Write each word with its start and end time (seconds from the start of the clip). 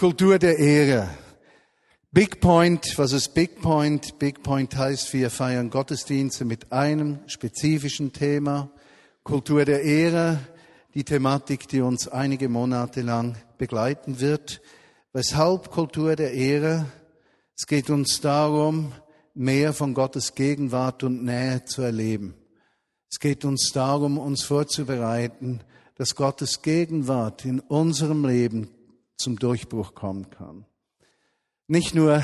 Kultur 0.00 0.38
der 0.38 0.60
Ehre. 0.60 1.10
Big 2.12 2.40
Point, 2.40 2.96
was 2.98 3.10
ist 3.10 3.34
Big 3.34 3.60
Point? 3.60 4.20
Big 4.20 4.44
Point 4.44 4.76
heißt, 4.76 5.12
wir 5.12 5.28
feiern 5.28 5.70
Gottesdienste 5.70 6.44
mit 6.44 6.70
einem 6.70 7.18
spezifischen 7.26 8.12
Thema. 8.12 8.70
Kultur 9.24 9.64
der 9.64 9.82
Ehre, 9.82 10.38
die 10.94 11.02
Thematik, 11.02 11.66
die 11.66 11.80
uns 11.80 12.06
einige 12.06 12.48
Monate 12.48 13.02
lang 13.02 13.38
begleiten 13.58 14.20
wird. 14.20 14.60
Weshalb 15.12 15.72
Kultur 15.72 16.14
der 16.14 16.32
Ehre? 16.32 16.86
Es 17.56 17.66
geht 17.66 17.90
uns 17.90 18.20
darum, 18.20 18.92
mehr 19.34 19.72
von 19.72 19.94
Gottes 19.94 20.36
Gegenwart 20.36 21.02
und 21.02 21.24
Nähe 21.24 21.64
zu 21.64 21.82
erleben. 21.82 22.34
Es 23.10 23.18
geht 23.18 23.44
uns 23.44 23.72
darum, 23.74 24.16
uns 24.16 24.44
vorzubereiten, 24.44 25.64
dass 25.96 26.14
Gottes 26.14 26.62
Gegenwart 26.62 27.44
in 27.44 27.58
unserem 27.58 28.24
Leben 28.24 28.77
zum 29.18 29.38
Durchbruch 29.38 29.94
kommen 29.94 30.30
kann. 30.30 30.64
Nicht 31.66 31.94
nur 31.94 32.22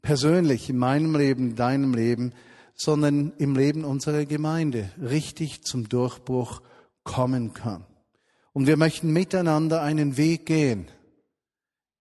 persönlich 0.00 0.70
in 0.70 0.78
meinem 0.78 1.14
Leben, 1.14 1.50
in 1.50 1.56
deinem 1.56 1.94
Leben, 1.94 2.32
sondern 2.74 3.32
im 3.38 3.54
Leben 3.54 3.84
unserer 3.84 4.24
Gemeinde 4.24 4.90
richtig 5.00 5.62
zum 5.62 5.88
Durchbruch 5.88 6.62
kommen 7.04 7.52
kann. 7.52 7.84
Und 8.52 8.66
wir 8.66 8.76
möchten 8.76 9.12
miteinander 9.12 9.82
einen 9.82 10.16
Weg 10.16 10.46
gehen. 10.46 10.88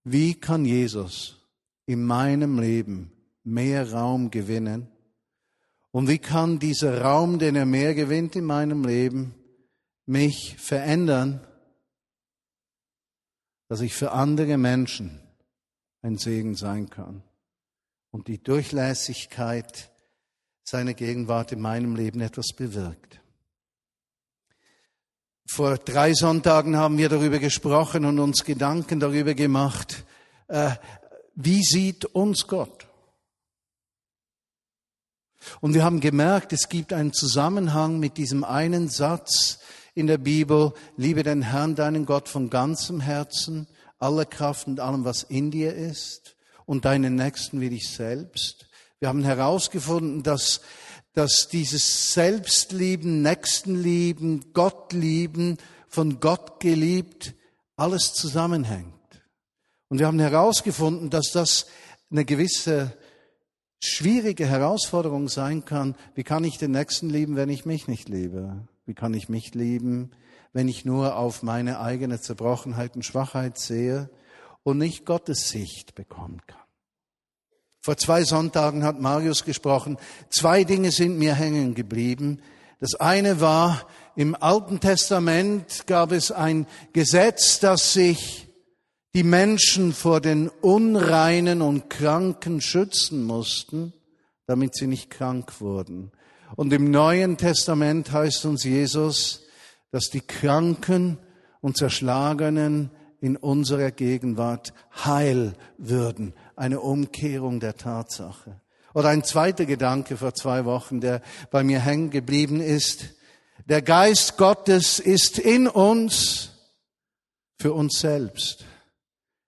Wie 0.04 0.34
kann 0.34 0.66
Jesus 0.66 1.38
in 1.86 2.04
meinem 2.04 2.60
Leben 2.60 3.12
mehr 3.44 3.92
Raum 3.92 4.32
gewinnen? 4.32 4.88
Und 5.92 6.08
wie 6.08 6.20
kann 6.20 6.60
dieser 6.60 7.02
Raum, 7.02 7.38
den 7.38 7.56
er 7.56 7.66
mehr 7.66 7.94
gewinnt 7.94 8.36
in 8.36 8.46
meinem 8.46 8.86
Leben, 8.86 9.36
mich 10.06 10.56
verändern, 10.58 11.42
dass 13.72 13.80
ich 13.80 13.94
für 13.94 14.12
andere 14.12 14.58
Menschen 14.58 15.22
ein 16.02 16.18
Segen 16.18 16.56
sein 16.56 16.90
kann 16.90 17.24
und 18.12 18.28
die 18.28 18.44
Durchlässigkeit 18.44 19.90
seiner 20.66 20.94
Gegenwart 20.94 21.54
in 21.54 21.62
meinem 21.62 21.96
Leben 21.96 22.20
etwas 22.20 22.48
bewirkt. 22.48 23.22
Vor 25.48 25.78
drei 25.78 26.14
Sonntagen 26.14 26.76
haben 26.76 26.98
wir 26.98 27.08
darüber 27.08 27.40
gesprochen 27.40 28.04
und 28.04 28.20
uns 28.20 28.44
Gedanken 28.44 29.00
darüber 29.00 29.36
gemacht, 29.36 30.04
äh, 30.50 30.72
wie 31.36 31.64
sieht 31.64 32.04
uns 32.04 32.48
Gott? 32.48 32.88
Und 35.62 35.76
wir 35.76 35.86
haben 35.86 36.02
gemerkt, 36.02 36.52
es 36.52 36.68
gibt 36.68 36.92
einen 36.92 37.14
Zusammenhang 37.14 38.02
mit 38.02 38.18
diesem 38.18 38.44
einen 38.44 38.90
Satz 38.90 39.60
in 39.94 40.08
der 40.08 40.18
Bibel, 40.18 40.74
liebe 40.98 41.24
den 41.24 41.42
Herrn, 41.42 41.76
deinen 41.76 42.06
Gott 42.06 42.30
von 42.30 42.50
ganzem 42.50 43.02
Herzen, 43.02 43.68
aller 44.00 44.26
Kraft 44.26 44.68
und 44.68 44.80
allem, 44.80 45.06
was 45.06 45.24
in 45.24 45.52
dir 45.52 45.76
ist 45.76 46.36
und 46.66 46.86
deinen 46.86 47.16
Nächsten 47.16 47.62
wie 47.62 47.70
dich 47.70 47.90
selbst. 47.90 48.68
Wir 49.00 49.10
haben 49.10 49.24
herausgefunden, 49.24 50.24
dass, 50.24 50.62
dass 51.14 51.48
dieses 51.52 52.14
Selbstlieben, 52.14 53.22
Nächstenlieben, 53.22 54.54
Gottlieben, 54.54 55.58
von 55.88 56.22
Gott 56.22 56.62
geliebt, 56.62 57.34
alles 57.76 58.14
zusammenhängt. 58.14 58.94
Und 59.90 60.00
wir 60.00 60.08
haben 60.08 60.20
herausgefunden, 60.20 61.10
dass 61.10 61.32
das 61.34 61.66
eine 62.10 62.24
gewisse 62.24 62.98
schwierige 63.84 64.48
Herausforderung 64.48 65.28
sein 65.28 65.66
kann. 65.66 65.96
Wie 66.16 66.24
kann 66.24 66.46
ich 66.46 66.58
den 66.58 66.72
Nächsten 66.72 67.10
lieben, 67.10 67.36
wenn 67.36 67.50
ich 67.50 67.66
mich 67.66 67.90
nicht 67.90 68.08
liebe? 68.08 68.68
Wie 68.92 68.96
kann 68.96 69.14
ich 69.14 69.30
mich 69.30 69.56
lieben, 69.56 70.12
wenn 70.52 70.68
ich 70.68 70.84
nur 70.84 71.16
auf 71.16 71.44
meine 71.44 71.80
eigene 71.80 72.20
Zerbrochenheit 72.20 72.94
und 72.94 73.06
Schwachheit 73.06 73.58
sehe 73.58 74.10
und 74.64 74.80
nicht 74.80 75.06
Gottes 75.06 75.48
Sicht 75.48 75.96
bekommen 75.96 76.42
kann. 76.46 76.60
Vor 77.80 77.96
zwei 77.96 78.26
Sonntagen 78.26 78.84
hat 78.84 79.00
Marius 79.00 79.46
gesprochen. 79.46 79.98
Zwei 80.30 80.66
Dinge 80.66 80.92
sind 80.92 81.18
mir 81.18 81.36
hängen 81.36 81.74
geblieben. 81.74 82.42
Das 82.82 82.96
eine 82.96 83.40
war, 83.40 83.88
im 84.18 84.36
Alten 84.36 84.82
Testament 84.82 85.88
gab 85.88 86.12
es 86.12 86.30
ein 86.30 86.68
Gesetz, 86.92 87.62
das 87.62 87.94
sich 87.94 88.50
die 89.16 89.24
Menschen 89.24 89.94
vor 89.94 90.20
den 90.20 90.50
Unreinen 90.50 91.62
und 91.62 91.90
Kranken 91.90 92.60
schützen 92.60 93.24
mussten, 93.24 93.94
damit 94.48 94.76
sie 94.76 94.88
nicht 94.88 95.10
krank 95.10 95.62
wurden. 95.62 96.12
Und 96.56 96.74
im 96.74 96.92
Neuen 96.92 97.38
Testament 97.38 98.12
heißt 98.12 98.46
uns 98.46 98.64
Jesus, 98.64 99.42
dass 99.92 100.10
die 100.10 100.22
Kranken 100.22 101.18
und 101.62 101.78
Zerschlagenen 101.78 102.92
in 103.22 103.38
unserer 103.38 103.92
Gegenwart 103.92 104.74
heil 105.06 105.54
würden. 105.78 106.34
Eine 106.56 106.80
Umkehrung 106.80 107.60
der 107.60 107.76
Tatsache. 107.76 108.60
Oder 108.94 109.10
ein 109.10 109.24
zweiter 109.24 109.66
Gedanke 109.66 110.18
vor 110.18 110.34
zwei 110.34 110.66
Wochen, 110.66 111.00
der 111.00 111.22
bei 111.50 111.64
mir 111.64 111.80
hängen 111.80 112.10
geblieben 112.10 112.60
ist. 112.60 113.06
Der 113.68 113.82
Geist 113.82 114.38
Gottes 114.38 115.00
ist 115.00 115.40
in 115.40 115.68
uns 115.68 116.50
für 117.58 117.74
uns 117.74 118.00
selbst. 118.00 118.66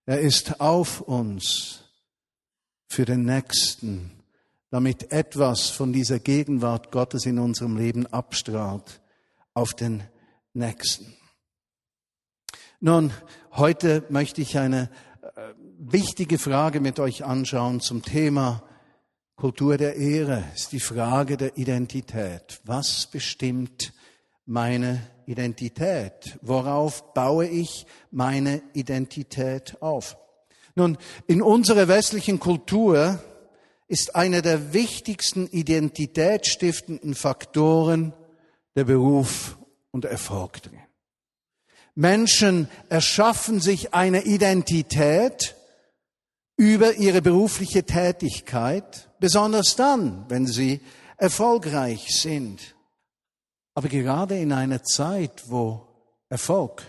Er 0.06 0.20
ist 0.20 0.62
auf 0.62 1.02
uns 1.02 1.84
für 2.88 3.06
den 3.06 3.24
Nächsten, 3.24 4.12
damit 4.73 5.11
etwas 5.11 5.69
von 5.69 5.94
dieser 5.94 6.17
Gegenwart 6.17 6.91
Gottes 6.91 7.28
in 7.28 7.38
unserem 7.38 7.78
Leben 7.78 8.07
abstrahlt 8.07 9.01
auf 9.53 9.75
den 9.75 10.01
Nächsten. 10.56 11.13
Nun, 12.79 13.13
heute 13.51 14.03
möchte 14.09 14.41
ich 14.41 14.57
eine 14.57 14.89
äh, 15.22 15.53
wichtige 15.78 16.39
Frage 16.39 16.79
mit 16.79 17.00
euch 17.00 17.23
anschauen 17.23 17.81
zum 17.81 18.01
Thema 18.01 18.63
Kultur 19.35 19.78
der 19.78 19.95
Ehre. 19.95 20.44
Ist 20.56 20.72
die 20.72 20.79
Frage 20.79 21.38
der 21.38 21.55
Identität. 21.55 22.59
Was 22.63 23.05
bestimmt 23.05 23.94
meine 24.47 25.07
Identität? 25.28 26.40
Worauf 26.41 27.13
baue 27.13 27.45
ich 27.45 27.85
meine 28.09 28.63
Identität 28.73 29.79
auf? 29.84 30.17
Nun, 30.73 30.97
in 31.28 31.44
unserer 31.44 31.88
westlichen 31.88 32.40
Kultur 32.40 33.19
ist 33.88 34.16
einer 34.16 34.42
der 34.42 34.74
wichtigsten 34.74 35.48
identitätsstiftenden 35.48 37.16
Faktoren 37.16 38.14
der 38.76 38.86
Beruf 38.86 39.58
und 39.92 40.06
Erfolg. 40.06 40.62
Menschen 41.96 42.70
erschaffen 42.90 43.60
sich 43.60 43.94
eine 43.94 44.24
Identität 44.24 45.56
über 46.56 46.96
ihre 46.96 47.22
berufliche 47.22 47.84
Tätigkeit, 47.84 49.10
besonders 49.20 49.76
dann, 49.76 50.26
wenn 50.30 50.48
sie 50.48 50.82
erfolgreich 51.18 52.08
sind. 52.10 52.76
Aber 53.76 53.90
gerade 53.90 54.38
in 54.38 54.52
einer 54.52 54.84
Zeit, 54.84 55.44
wo 55.50 55.88
Erfolg, 56.30 56.84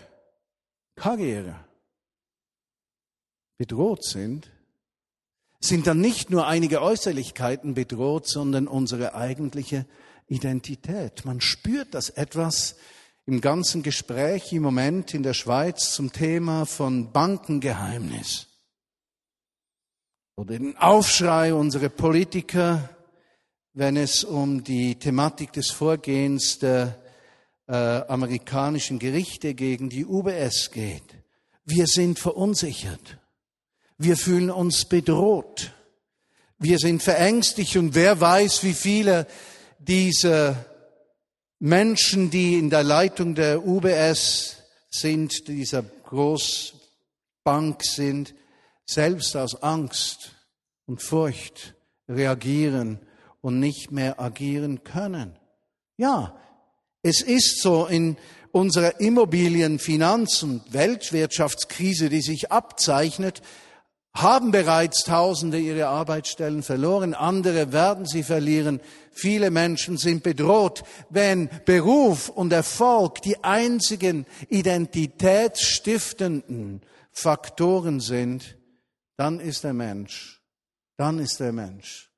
Karriere 0.95 1.65
bedroht 3.57 4.03
sind, 4.03 4.51
sind 5.59 5.87
dann 5.87 5.99
nicht 5.99 6.29
nur 6.29 6.47
einige 6.47 6.81
Äußerlichkeiten 6.81 7.73
bedroht, 7.73 8.27
sondern 8.27 8.67
unsere 8.67 9.15
eigentliche 9.15 9.85
Identität. 10.27 11.25
Man 11.25 11.41
spürt, 11.41 11.93
dass 11.93 12.09
etwas 12.09 12.75
im 13.25 13.41
ganzen 13.41 13.81
Gespräch 13.81 14.53
im 14.53 14.63
Moment 14.63 15.13
in 15.13 15.23
der 15.23 15.33
Schweiz 15.33 15.93
zum 15.93 16.11
Thema 16.11 16.65
von 16.65 17.11
Bankengeheimnis 17.11 18.47
oder 20.35 20.57
den 20.57 20.77
Aufschrei 20.77 21.53
unserer 21.53 21.89
Politiker, 21.89 22.89
wenn 23.73 23.97
es 23.97 24.23
um 24.23 24.63
die 24.63 24.95
Thematik 24.95 25.53
des 25.53 25.71
Vorgehens 25.71 26.59
der 26.59 26.99
äh, 27.67 27.73
amerikanischen 27.73 28.99
Gerichte 28.99 29.53
gegen 29.55 29.89
die 29.89 30.05
UBS 30.05 30.71
geht. 30.71 31.03
Wir 31.63 31.87
sind 31.87 32.19
verunsichert. 32.19 33.17
Wir 33.97 34.17
fühlen 34.17 34.51
uns 34.51 34.85
bedroht. 34.85 35.71
Wir 36.57 36.79
sind 36.79 37.01
verängstigt 37.01 37.77
und 37.77 37.95
wer 37.95 38.19
weiß, 38.19 38.63
wie 38.63 38.73
viele 38.73 39.27
diese 39.79 40.55
Menschen, 41.59 42.29
die 42.29 42.59
in 42.59 42.69
der 42.69 42.83
Leitung 42.83 43.35
der 43.35 43.65
UBS 43.65 44.57
sind, 44.89 45.47
dieser 45.47 45.83
Großbank 45.83 47.83
sind, 47.83 48.33
selbst 48.85 49.35
aus 49.35 49.61
Angst 49.63 50.31
und 50.85 51.01
Furcht 51.01 51.75
reagieren 52.07 52.99
und 53.41 53.59
nicht 53.59 53.91
mehr 53.91 54.19
agieren 54.19 54.83
können. 54.83 55.37
Ja, 55.97 56.35
es 57.01 57.21
ist 57.21 57.61
so 57.61 57.85
in 57.85 58.17
unserer 58.51 58.99
Immobilien-, 58.99 59.79
Finanz- 59.79 60.43
und 60.43 60.73
Weltwirtschaftskrise, 60.73 62.09
die 62.09 62.21
sich 62.21 62.51
abzeichnet, 62.51 63.41
haben 64.15 64.49
bereits 64.51 65.03
Tausende 65.03 65.59
ihre 65.59 65.87
Arbeitsstellen 65.87 66.63
verloren, 66.63 67.13
andere 67.13 67.73
werden 67.73 68.05
sie 68.05 68.23
verlieren. 68.23 68.79
Viele 69.11 69.51
Menschen 69.51 69.97
sind 69.97 70.23
bedroht, 70.23 70.85
wenn 71.09 71.49
Beruf 71.65 72.29
und 72.29 72.53
Erfolg 72.53 73.21
die 73.21 73.43
einzigen 73.43 74.25
identitätsstiftenden 74.49 76.81
Faktoren 77.11 77.99
sind, 77.99 78.57
dann 79.17 79.41
ist 79.41 79.65
der 79.65 79.73
Mensch, 79.73 80.41
dann 80.97 81.19
ist 81.19 81.41
der 81.41 81.51
Mensch, 81.51 82.09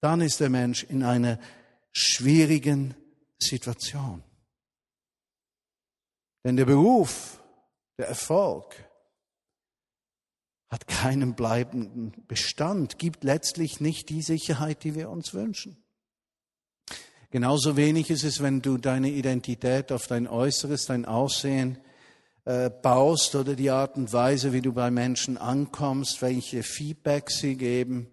dann 0.00 0.22
ist 0.22 0.40
der 0.40 0.50
Mensch 0.50 0.82
in 0.84 1.02
einer 1.02 1.38
schwierigen 1.92 2.94
Situation. 3.38 4.24
Denn 6.42 6.56
der 6.56 6.64
Beruf, 6.64 7.38
der 7.98 8.08
Erfolg 8.08 8.74
hat 10.74 10.88
keinen 10.88 11.34
bleibenden 11.34 12.12
Bestand, 12.26 12.98
gibt 12.98 13.22
letztlich 13.22 13.80
nicht 13.80 14.08
die 14.08 14.22
Sicherheit, 14.22 14.82
die 14.82 14.96
wir 14.96 15.08
uns 15.08 15.32
wünschen. 15.32 15.76
Genauso 17.30 17.76
wenig 17.76 18.10
ist 18.10 18.24
es, 18.24 18.42
wenn 18.42 18.60
du 18.60 18.76
deine 18.76 19.10
Identität 19.10 19.92
auf 19.92 20.08
dein 20.08 20.26
Äußeres, 20.26 20.86
dein 20.86 21.04
Aussehen 21.04 21.78
äh, 22.44 22.70
baust 22.70 23.36
oder 23.36 23.54
die 23.54 23.70
Art 23.70 23.96
und 23.96 24.12
Weise, 24.12 24.52
wie 24.52 24.62
du 24.62 24.72
bei 24.72 24.90
Menschen 24.90 25.38
ankommst, 25.38 26.20
welche 26.22 26.64
Feedback 26.64 27.30
sie 27.30 27.56
geben. 27.56 28.08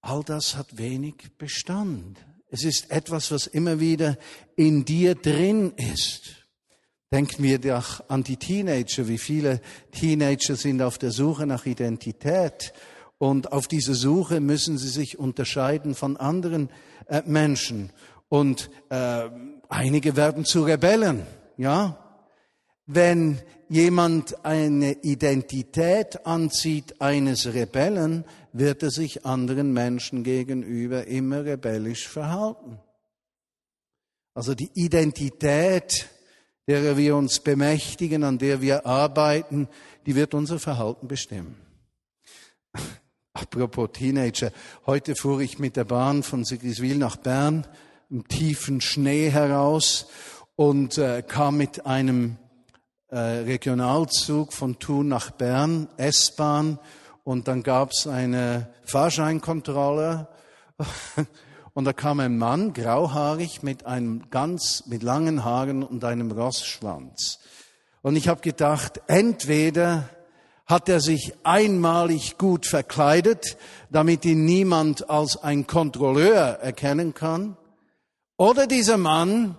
All 0.00 0.22
das 0.24 0.56
hat 0.56 0.78
wenig 0.78 1.36
Bestand. 1.36 2.18
Es 2.48 2.64
ist 2.64 2.90
etwas, 2.90 3.30
was 3.30 3.46
immer 3.46 3.78
wieder 3.78 4.16
in 4.56 4.86
dir 4.86 5.14
drin 5.16 5.72
ist. 5.76 6.41
Denken 7.12 7.42
wir 7.42 7.58
doch 7.58 8.02
an 8.08 8.24
die 8.24 8.38
Teenager, 8.38 9.06
wie 9.06 9.18
viele 9.18 9.60
Teenager 9.92 10.56
sind 10.56 10.80
auf 10.80 10.96
der 10.96 11.10
Suche 11.10 11.46
nach 11.46 11.66
Identität 11.66 12.72
und 13.18 13.52
auf 13.52 13.68
dieser 13.68 13.94
Suche 13.94 14.40
müssen 14.40 14.78
sie 14.78 14.88
sich 14.88 15.18
unterscheiden 15.18 15.94
von 15.94 16.16
anderen 16.16 16.70
äh, 17.08 17.20
Menschen 17.26 17.90
und 18.30 18.70
äh, 18.88 19.28
einige 19.68 20.16
werden 20.16 20.46
zu 20.46 20.64
Rebellen, 20.64 21.26
ja. 21.58 21.98
Wenn 22.86 23.38
jemand 23.68 24.44
eine 24.44 24.92
Identität 25.02 26.26
anzieht 26.26 27.00
eines 27.00 27.52
Rebellen, 27.52 28.24
wird 28.52 28.82
er 28.82 28.90
sich 28.90 29.24
anderen 29.24 29.72
Menschen 29.72 30.24
gegenüber 30.24 31.06
immer 31.06 31.44
rebellisch 31.44 32.08
verhalten. 32.08 32.80
Also 34.34 34.54
die 34.54 34.70
Identität, 34.74 36.08
derer 36.66 36.96
wir 36.96 37.16
uns 37.16 37.40
bemächtigen, 37.40 38.24
an 38.24 38.38
der 38.38 38.60
wir 38.60 38.86
arbeiten, 38.86 39.68
die 40.06 40.14
wird 40.14 40.34
unser 40.34 40.58
Verhalten 40.58 41.08
bestimmen. 41.08 41.56
Apropos 43.32 43.90
Teenager, 43.92 44.52
heute 44.86 45.14
fuhr 45.14 45.40
ich 45.40 45.58
mit 45.58 45.76
der 45.76 45.84
Bahn 45.84 46.22
von 46.22 46.44
Sigriswil 46.44 46.96
nach 46.96 47.16
Bern 47.16 47.66
im 48.10 48.28
tiefen 48.28 48.80
Schnee 48.80 49.30
heraus 49.30 50.06
und 50.54 50.98
äh, 50.98 51.22
kam 51.26 51.56
mit 51.56 51.86
einem 51.86 52.36
äh, 53.08 53.18
Regionalzug 53.18 54.52
von 54.52 54.78
Thun 54.78 55.08
nach 55.08 55.30
Bern, 55.30 55.88
S-Bahn, 55.96 56.78
und 57.24 57.46
dann 57.48 57.62
gab's 57.62 58.06
eine 58.06 58.68
Fahrscheinkontrolle 58.84 60.28
und 61.74 61.84
da 61.84 61.92
kam 61.92 62.20
ein 62.20 62.36
Mann, 62.38 62.72
grauhaarig, 62.72 63.62
mit 63.62 63.86
einem 63.86 64.30
ganz, 64.30 64.84
mit 64.86 65.02
langen 65.02 65.44
Haaren 65.44 65.82
und 65.82 66.04
einem 66.04 66.30
Rossschwanz. 66.30 67.38
Und 68.02 68.16
ich 68.16 68.28
habe 68.28 68.40
gedacht, 68.40 69.00
entweder 69.06 70.08
hat 70.66 70.88
er 70.88 71.00
sich 71.00 71.34
einmalig 71.44 72.36
gut 72.38 72.66
verkleidet, 72.66 73.56
damit 73.90 74.24
ihn 74.24 74.44
niemand 74.44 75.08
als 75.08 75.36
ein 75.36 75.66
Kontrolleur 75.66 76.58
erkennen 76.60 77.14
kann. 77.14 77.56
Oder 78.36 78.66
dieser 78.66 78.96
Mann 78.96 79.56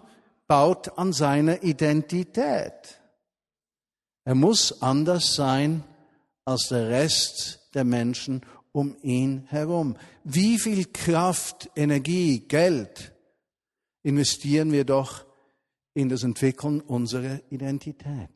baut 0.48 0.98
an 0.98 1.14
seiner 1.14 1.64
Identität. 1.64 3.00
Er 4.26 4.36
muss 4.36 4.82
anders 4.82 5.36
sein 5.36 5.84
als 6.46 6.68
der 6.70 6.90
Rest 6.90 7.70
der 7.74 7.84
Menschen 7.84 8.42
um 8.74 8.98
ihn 9.02 9.46
herum. 9.48 9.96
Wie 10.26 10.60
viel 10.60 10.86
Kraft, 10.92 11.70
Energie, 11.76 12.40
Geld 12.40 13.14
investieren 14.02 14.74
wir 14.74 14.84
doch 14.84 15.26
in 15.94 16.10
das 16.10 16.24
Entwickeln 16.24 16.82
unserer 16.82 17.40
Identität? 17.50 18.30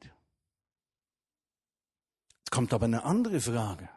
Jetzt 2.39 2.51
kommt 2.51 2.71
aber 2.71 2.85
eine 2.85 3.03
andere 3.03 3.41
Frage. 3.41 3.89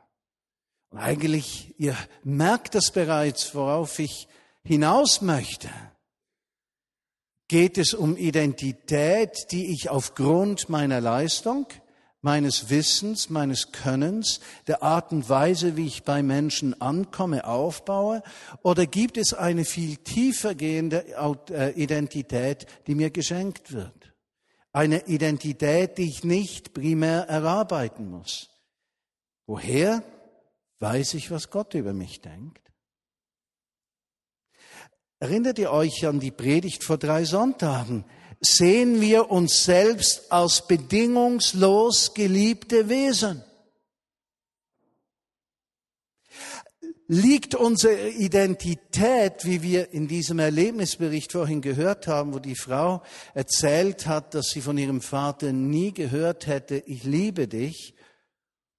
Und 0.91 0.99
eigentlich, 0.99 1.75
ihr 1.79 1.97
merkt 2.25 2.75
das 2.75 2.91
bereits, 2.91 3.55
worauf 3.55 3.99
ich 4.01 4.27
hinaus 4.65 5.21
möchte. 5.21 5.71
Geht 7.47 7.79
es 7.79 7.95
um 7.95 8.17
Identität, 8.17 9.47
die 9.53 9.73
ich 9.73 9.89
aufgrund 9.91 10.69
meiner 10.69 11.01
Leistung, 11.01 11.67
meines 12.23 12.69
Wissens, 12.69 13.31
meines 13.31 13.73
Könnens, 13.73 14.41
der 14.67 14.83
Art 14.83 15.13
und 15.13 15.29
Weise, 15.29 15.77
wie 15.77 15.87
ich 15.87 16.05
bei 16.05 16.23
Menschen 16.23 16.81
ankomme, 16.81 17.47
aufbaue? 17.47 18.23
Oder 18.63 18.87
gibt 18.87 19.17
es 19.17 19.33
eine 19.33 19.65
viel 19.65 19.97
tiefer 19.97 20.55
gehende 20.55 21.05
äh, 21.51 21.73
Identität, 21.73 22.67
die 22.87 22.95
mir 22.95 23.11
geschenkt 23.11 23.73
wird? 23.73 24.13
Eine 24.73 25.07
Identität, 25.07 25.99
die 25.99 26.09
ich 26.09 26.23
nicht 26.23 26.75
primär 26.75 27.23
erarbeiten 27.23 28.09
muss. 28.09 28.51
Woher 29.47 30.05
weiß 30.79 31.15
ich, 31.15 31.31
was 31.31 31.51
Gott 31.51 31.75
über 31.75 31.93
mich 31.93 32.21
denkt? 32.21 32.71
Erinnert 35.19 35.59
ihr 35.59 35.71
euch 35.71 36.07
an 36.07 36.21
die 36.21 36.31
Predigt 36.31 36.85
vor 36.85 36.97
drei 36.97 37.25
Sonntagen? 37.25 38.05
Sehen 38.41 39.01
wir 39.01 39.31
uns 39.31 39.65
selbst 39.65 40.33
als 40.33 40.67
bedingungslos 40.67 42.15
geliebte 42.15 42.89
Wesen? 42.89 43.45
liegt 47.13 47.57
unsere 47.57 48.09
Identität, 48.11 49.45
wie 49.45 49.63
wir 49.63 49.93
in 49.93 50.07
diesem 50.07 50.39
Erlebnisbericht 50.39 51.33
vorhin 51.33 51.61
gehört 51.61 52.07
haben, 52.07 52.33
wo 52.33 52.39
die 52.39 52.55
Frau 52.55 53.03
erzählt 53.35 54.07
hat, 54.07 54.33
dass 54.33 54.51
sie 54.51 54.61
von 54.61 54.79
ihrem 54.79 55.01
Vater 55.01 55.53
nie 55.53 55.93
gehört 55.93 56.47
hätte, 56.47 56.77
ich 56.87 57.03
liebe 57.03 57.49
dich. 57.49 57.97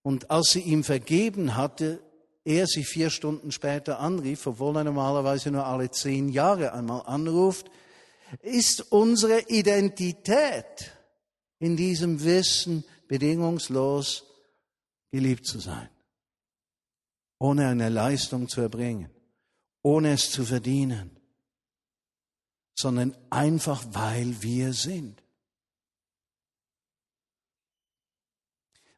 Und 0.01 0.31
als 0.31 0.51
sie 0.51 0.61
ihm 0.61 0.85
vergeben 0.85 1.57
hatte, 1.57 1.99
er 2.45 2.67
sie 2.67 2.85
vier 2.85 3.09
Stunden 3.09 3.51
später 3.51 3.99
anrief, 3.99 4.47
obwohl 4.47 4.77
er 4.77 4.85
normalerweise 4.85 5.51
nur 5.51 5.67
alle 5.67 5.91
zehn 5.91 6.29
Jahre 6.29 6.71
einmal 6.71 7.03
anruft, 7.07 7.69
ist 8.41 8.91
unsere 8.91 9.41
Identität 9.49 10.91
in 11.59 11.77
diesem 11.77 12.23
Wissen 12.23 12.83
bedingungslos 13.07 14.23
geliebt 15.11 15.45
zu 15.45 15.59
sein 15.59 15.89
ohne 17.41 17.69
eine 17.69 17.89
Leistung 17.89 18.47
zu 18.47 18.61
erbringen, 18.61 19.09
ohne 19.81 20.11
es 20.13 20.29
zu 20.29 20.45
verdienen, 20.45 21.09
sondern 22.75 23.17
einfach 23.31 23.83
weil 23.89 24.43
wir 24.43 24.73
sind. 24.73 25.23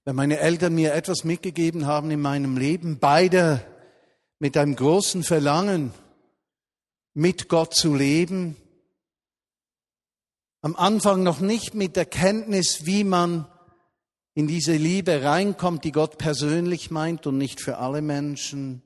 Wenn 0.04 0.18
meine 0.18 0.40
Eltern 0.40 0.76
mir 0.76 0.94
etwas 0.94 1.24
mitgegeben 1.24 1.86
haben 1.86 2.12
in 2.12 2.20
meinem 2.20 2.58
Leben, 2.58 3.00
beide 3.00 3.66
mit 4.40 4.58
einem 4.58 4.76
großen 4.76 5.24
Verlangen, 5.24 5.94
mit 7.14 7.48
Gott 7.48 7.74
zu 7.74 7.96
leben, 7.96 8.58
am 10.64 10.78
Anfang 10.78 11.24
noch 11.24 11.42
nicht 11.42 11.76
mit 11.76 11.98
der 11.98 12.06
Kenntnis, 12.06 12.86
wie 12.86 13.04
man 13.04 13.46
in 14.34 14.48
diese 14.48 14.76
Liebe 14.76 15.22
reinkommt, 15.22 15.84
die 15.84 15.92
Gott 15.92 16.18
persönlich 16.18 16.90
meint 16.90 17.28
und 17.28 17.38
nicht 17.38 17.60
für 17.60 17.78
alle 17.78 18.02
Menschen, 18.02 18.82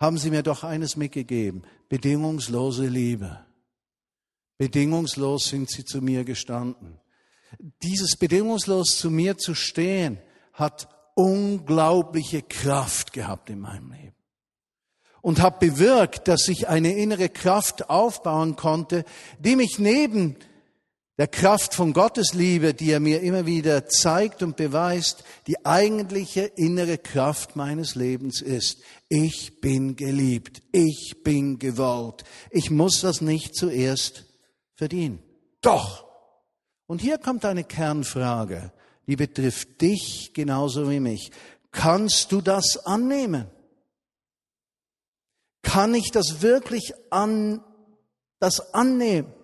haben 0.00 0.16
Sie 0.16 0.30
mir 0.30 0.42
doch 0.42 0.64
eines 0.64 0.96
mitgegeben, 0.96 1.64
bedingungslose 1.90 2.86
Liebe. 2.86 3.44
Bedingungslos 4.56 5.50
sind 5.50 5.70
Sie 5.70 5.84
zu 5.84 6.00
mir 6.00 6.24
gestanden. 6.24 6.98
Dieses 7.82 8.16
bedingungslos 8.16 8.96
zu 8.96 9.10
mir 9.10 9.36
zu 9.36 9.54
stehen, 9.54 10.18
hat 10.54 10.88
unglaubliche 11.14 12.40
Kraft 12.40 13.12
gehabt 13.12 13.50
in 13.50 13.60
meinem 13.60 13.92
Leben. 13.92 14.16
Und 15.20 15.42
hat 15.42 15.60
bewirkt, 15.60 16.26
dass 16.26 16.48
ich 16.48 16.68
eine 16.68 16.94
innere 16.94 17.28
Kraft 17.28 17.90
aufbauen 17.90 18.56
konnte, 18.56 19.04
die 19.38 19.56
mich 19.56 19.78
neben 19.78 20.36
der 21.20 21.28
Kraft 21.28 21.74
von 21.74 21.92
Gottes 21.92 22.32
Liebe, 22.32 22.72
die 22.72 22.92
er 22.92 22.98
mir 22.98 23.20
immer 23.20 23.44
wieder 23.44 23.86
zeigt 23.86 24.42
und 24.42 24.56
beweist, 24.56 25.22
die 25.46 25.66
eigentliche 25.66 26.50
innere 26.56 26.96
Kraft 26.96 27.56
meines 27.56 27.94
Lebens 27.94 28.40
ist. 28.40 28.78
Ich 29.10 29.60
bin 29.60 29.96
geliebt, 29.96 30.62
ich 30.72 31.16
bin 31.22 31.58
gewollt. 31.58 32.24
Ich 32.50 32.70
muss 32.70 33.02
das 33.02 33.20
nicht 33.20 33.54
zuerst 33.54 34.24
verdienen. 34.76 35.22
Doch. 35.60 36.06
Und 36.86 37.02
hier 37.02 37.18
kommt 37.18 37.44
eine 37.44 37.64
Kernfrage, 37.64 38.72
die 39.06 39.16
betrifft 39.16 39.82
dich 39.82 40.30
genauso 40.32 40.88
wie 40.88 41.00
mich. 41.00 41.32
Kannst 41.70 42.32
du 42.32 42.40
das 42.40 42.78
annehmen? 42.86 43.44
Kann 45.60 45.92
ich 45.92 46.12
das 46.12 46.40
wirklich 46.40 46.94
an, 47.10 47.62
das 48.38 48.72
annehmen? 48.72 49.34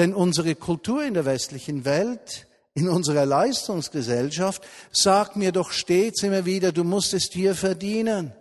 Denn 0.00 0.14
unsere 0.14 0.54
Kultur 0.54 1.04
in 1.04 1.12
der 1.12 1.26
westlichen 1.26 1.84
Welt 1.84 2.46
in 2.72 2.88
unserer 2.88 3.26
Leistungsgesellschaft 3.26 4.66
sagt 4.90 5.36
mir 5.36 5.52
doch 5.52 5.72
stets 5.72 6.22
immer 6.22 6.46
wieder, 6.46 6.72
du 6.72 6.84
musst 6.84 7.12
es 7.12 7.28
dir 7.28 7.54
verdienen. 7.54 8.32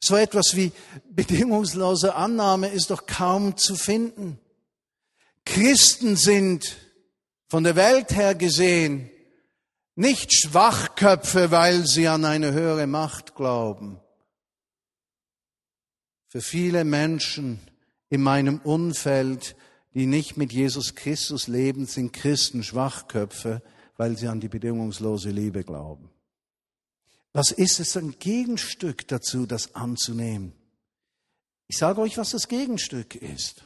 So 0.00 0.16
etwas 0.16 0.56
wie 0.56 0.72
bedingungslose 1.10 2.14
Annahme 2.14 2.68
ist 2.68 2.88
doch 2.88 3.04
kaum 3.04 3.58
zu 3.58 3.76
finden. 3.76 4.38
Christen 5.44 6.16
sind 6.16 6.78
von 7.48 7.62
der 7.62 7.76
Welt 7.76 8.12
her 8.12 8.34
gesehen 8.34 9.10
nicht 9.96 10.32
Schwachköpfe, 10.32 11.50
weil 11.50 11.86
sie 11.86 12.08
an 12.08 12.24
eine 12.24 12.54
höhere 12.54 12.86
Macht 12.86 13.34
glauben. 13.34 14.00
Für 16.28 16.40
viele 16.40 16.84
Menschen 16.84 17.60
in 18.10 18.22
meinem 18.22 18.58
Umfeld, 18.60 19.56
die 19.94 20.06
nicht 20.06 20.36
mit 20.36 20.52
Jesus 20.52 20.94
Christus 20.94 21.48
leben, 21.48 21.86
sind 21.86 22.12
Christen 22.12 22.62
Schwachköpfe, 22.62 23.62
weil 23.96 24.16
sie 24.16 24.28
an 24.28 24.40
die 24.40 24.48
bedingungslose 24.48 25.30
Liebe 25.30 25.64
glauben. 25.64 26.10
Was 27.32 27.50
ist 27.50 27.80
es 27.80 27.96
ein 27.96 28.18
Gegenstück 28.18 29.06
dazu, 29.08 29.44
das 29.46 29.74
anzunehmen? 29.74 30.52
Ich 31.66 31.76
sage 31.76 32.00
euch, 32.00 32.16
was 32.16 32.30
das 32.30 32.48
Gegenstück 32.48 33.14
ist. 33.14 33.64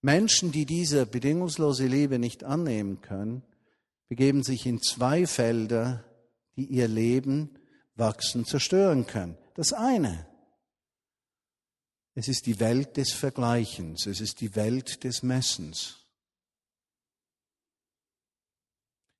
Menschen, 0.00 0.52
die 0.52 0.64
diese 0.64 1.04
bedingungslose 1.06 1.86
Liebe 1.86 2.20
nicht 2.20 2.44
annehmen 2.44 3.00
können, 3.00 3.42
begeben 4.08 4.44
sich 4.44 4.64
in 4.66 4.80
zwei 4.80 5.26
Felder, 5.26 6.04
die 6.56 6.66
ihr 6.66 6.86
Leben 6.86 7.58
wachsen, 7.96 8.44
zerstören 8.44 9.06
können. 9.06 9.36
Das 9.54 9.72
eine, 9.72 10.27
es 12.18 12.26
ist 12.26 12.46
die 12.46 12.58
Welt 12.58 12.96
des 12.96 13.12
Vergleichens, 13.12 14.06
es 14.06 14.20
ist 14.20 14.40
die 14.40 14.56
Welt 14.56 15.04
des 15.04 15.22
Messens. 15.22 16.04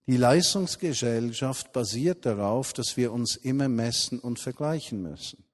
Die 0.08 0.16
Leistungsgesellschaft 0.16 1.72
basiert 1.72 2.26
darauf, 2.26 2.72
dass 2.72 2.96
wir 2.96 3.12
uns 3.12 3.36
immer 3.36 3.68
messen 3.68 4.18
und 4.18 4.40
vergleichen 4.40 5.00
müssen. 5.00 5.44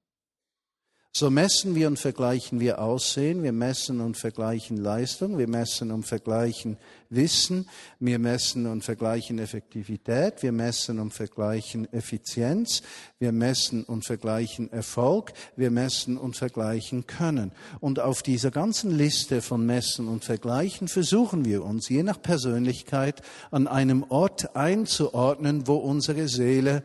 So 1.17 1.29
messen 1.29 1.75
wir 1.75 1.87
und 1.87 1.97
vergleichen 1.97 2.59
wir 2.59 2.81
Aussehen, 2.81 3.41
wir 3.41 3.53
messen 3.53 4.01
und 4.01 4.17
vergleichen 4.17 4.75
Leistung, 4.75 5.37
wir 5.37 5.47
messen 5.47 5.91
und 5.91 6.05
vergleichen 6.05 6.75
Wissen, 7.09 7.69
wir 8.01 8.19
messen 8.19 8.65
und 8.65 8.83
vergleichen 8.83 9.39
Effektivität, 9.39 10.43
wir 10.43 10.51
messen 10.51 10.99
und 10.99 11.13
vergleichen 11.13 11.87
Effizienz, 11.93 12.81
wir 13.17 13.31
messen 13.31 13.85
und 13.85 14.03
vergleichen 14.03 14.69
Erfolg, 14.73 15.31
wir 15.55 15.71
messen 15.71 16.17
und 16.17 16.35
vergleichen 16.35 17.07
Können. 17.07 17.53
Und 17.79 18.01
auf 18.01 18.21
dieser 18.21 18.51
ganzen 18.51 18.91
Liste 18.91 19.41
von 19.41 19.65
Messen 19.65 20.09
und 20.09 20.25
Vergleichen 20.25 20.89
versuchen 20.89 21.45
wir 21.45 21.63
uns 21.63 21.87
je 21.87 22.03
nach 22.03 22.21
Persönlichkeit 22.21 23.21
an 23.51 23.69
einem 23.69 24.03
Ort 24.09 24.57
einzuordnen, 24.57 25.65
wo 25.65 25.75
unsere 25.75 26.27
Seele 26.27 26.83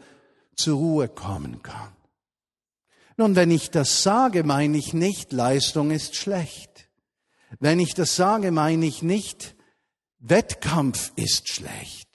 zur 0.54 0.78
Ruhe 0.78 1.08
kommen 1.08 1.64
kann. 1.64 2.00
Nun, 3.20 3.36
wenn 3.36 3.50
ich 3.50 3.70
das 3.70 4.02
sage, 4.02 4.44
meine 4.44 4.78
ich 4.78 4.94
nicht, 4.94 5.30
Leistung 5.30 5.90
ist 5.90 6.16
schlecht. 6.16 6.88
Wenn 7.58 7.78
ich 7.78 7.92
das 7.92 8.16
sage, 8.16 8.50
meine 8.50 8.86
ich 8.86 9.02
nicht, 9.02 9.56
Wettkampf 10.20 11.12
ist 11.16 11.50
schlecht. 11.50 12.08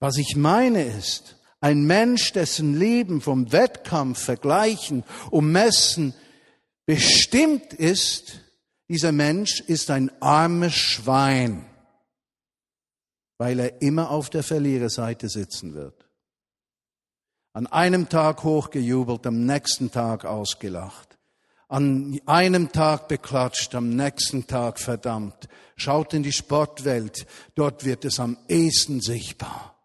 Was 0.00 0.16
ich 0.16 0.34
meine 0.34 0.82
ist, 0.82 1.36
ein 1.60 1.86
Mensch, 1.86 2.32
dessen 2.32 2.80
Leben 2.80 3.20
vom 3.20 3.52
Wettkampf, 3.52 4.18
Vergleichen 4.18 5.04
und 5.30 5.52
Messen 5.52 6.14
bestimmt 6.84 7.72
ist, 7.72 8.40
dieser 8.88 9.12
Mensch 9.12 9.60
ist 9.60 9.92
ein 9.92 10.10
armes 10.20 10.74
Schwein, 10.74 11.64
weil 13.38 13.60
er 13.60 13.82
immer 13.82 14.10
auf 14.10 14.30
der 14.30 14.42
Verliererseite 14.42 15.28
sitzen 15.28 15.74
wird. 15.74 16.09
An 17.52 17.66
einem 17.66 18.08
Tag 18.08 18.44
hochgejubelt, 18.44 19.26
am 19.26 19.44
nächsten 19.44 19.90
Tag 19.90 20.24
ausgelacht. 20.24 21.18
An 21.68 22.20
einem 22.26 22.70
Tag 22.70 23.08
beklatscht, 23.08 23.74
am 23.74 23.90
nächsten 23.90 24.46
Tag 24.46 24.78
verdammt. 24.78 25.48
Schaut 25.76 26.14
in 26.14 26.22
die 26.22 26.32
Sportwelt, 26.32 27.26
dort 27.54 27.84
wird 27.84 28.04
es 28.04 28.20
am 28.20 28.36
ehesten 28.48 29.00
sichtbar. 29.00 29.76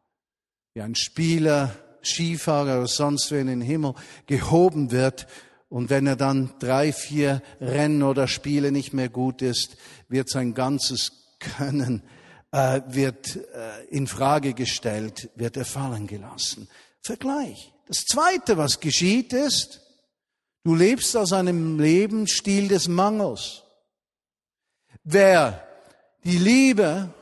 Wie 0.73 0.81
ein 0.81 0.95
Spieler, 0.95 1.75
Skifahrer 2.03 2.79
oder 2.79 2.87
sonst 2.87 3.31
wer 3.31 3.41
in 3.41 3.47
den 3.47 3.61
Himmel 3.61 3.95
gehoben 4.27 4.91
wird 4.91 5.25
und 5.69 5.89
wenn 5.89 6.05
er 6.05 6.15
dann 6.15 6.53
drei, 6.59 6.93
vier 6.93 7.41
Rennen 7.59 8.03
oder 8.03 8.27
Spiele 8.27 8.71
nicht 8.71 8.93
mehr 8.93 9.09
gut 9.09 9.41
ist, 9.41 9.77
wird 10.07 10.29
sein 10.29 10.53
ganzes 10.53 11.37
Können 11.39 12.03
äh, 12.51 12.81
wird 12.87 13.35
äh, 13.35 13.85
in 13.89 14.07
Frage 14.07 14.53
gestellt, 14.53 15.29
wird 15.35 15.57
er 15.57 15.65
fallen 15.65 16.07
gelassen. 16.07 16.69
Vergleich. 17.05 17.71
Das 17.85 18.05
Zweite, 18.05 18.57
was 18.57 18.79
geschieht, 18.79 19.31
ist, 19.31 19.81
du 20.63 20.73
lebst 20.73 21.15
aus 21.15 21.33
einem 21.33 21.79
Lebensstil 21.79 22.67
des 22.67 22.87
Mangels. 22.87 23.61
Wer 25.03 25.67
die 26.23 26.39
Liebe 26.39 27.13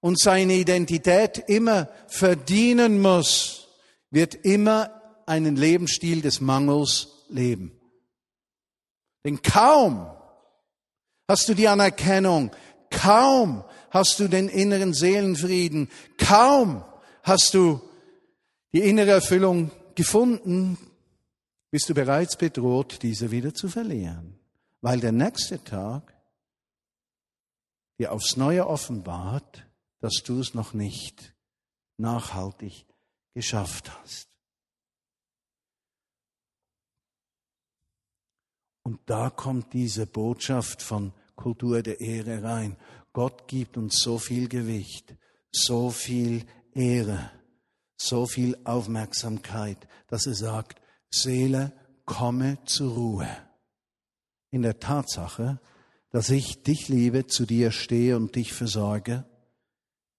und 0.00 0.20
seine 0.20 0.56
Identität 0.56 1.38
immer 1.46 1.88
verdienen 2.06 3.00
muss, 3.00 3.68
wird 4.10 4.34
immer 4.34 5.00
einen 5.24 5.56
Lebensstil 5.56 6.20
des 6.20 6.42
Mangels 6.42 7.08
leben. 7.30 7.80
Denn 9.24 9.40
kaum 9.40 10.06
hast 11.26 11.48
du 11.48 11.54
die 11.54 11.68
Anerkennung, 11.68 12.50
kaum 12.90 13.64
hast 13.88 14.20
du 14.20 14.28
den 14.28 14.50
inneren 14.50 14.92
Seelenfrieden, 14.92 15.90
kaum 16.18 16.84
hast 17.22 17.54
du 17.54 17.87
die 18.72 18.80
innere 18.80 19.12
Erfüllung 19.12 19.70
gefunden, 19.94 20.78
bist 21.70 21.88
du 21.88 21.94
bereits 21.94 22.36
bedroht, 22.36 23.02
diese 23.02 23.30
wieder 23.30 23.54
zu 23.54 23.68
verlieren, 23.68 24.38
weil 24.80 25.00
der 25.00 25.12
nächste 25.12 25.62
Tag 25.62 26.14
dir 27.98 28.12
aufs 28.12 28.36
Neue 28.36 28.66
offenbart, 28.66 29.66
dass 30.00 30.22
du 30.24 30.40
es 30.40 30.54
noch 30.54 30.72
nicht 30.72 31.34
nachhaltig 31.96 32.86
geschafft 33.34 33.90
hast. 34.00 34.28
Und 38.82 39.00
da 39.06 39.28
kommt 39.28 39.74
diese 39.74 40.06
Botschaft 40.06 40.80
von 40.80 41.12
Kultur 41.36 41.82
der 41.82 42.00
Ehre 42.00 42.42
rein. 42.42 42.76
Gott 43.12 43.46
gibt 43.46 43.76
uns 43.76 44.00
so 44.00 44.18
viel 44.18 44.48
Gewicht, 44.48 45.14
so 45.50 45.90
viel 45.90 46.46
Ehre 46.72 47.30
so 47.98 48.26
viel 48.26 48.56
Aufmerksamkeit, 48.64 49.76
dass 50.06 50.26
er 50.26 50.34
sagt, 50.34 50.80
Seele, 51.10 51.72
komme 52.04 52.58
zur 52.64 52.94
Ruhe. 52.94 53.28
In 54.50 54.62
der 54.62 54.78
Tatsache, 54.78 55.60
dass 56.10 56.30
ich 56.30 56.62
dich 56.62 56.88
liebe, 56.88 57.26
zu 57.26 57.44
dir 57.44 57.70
stehe 57.70 58.16
und 58.16 58.34
dich 58.34 58.54
versorge, 58.54 59.26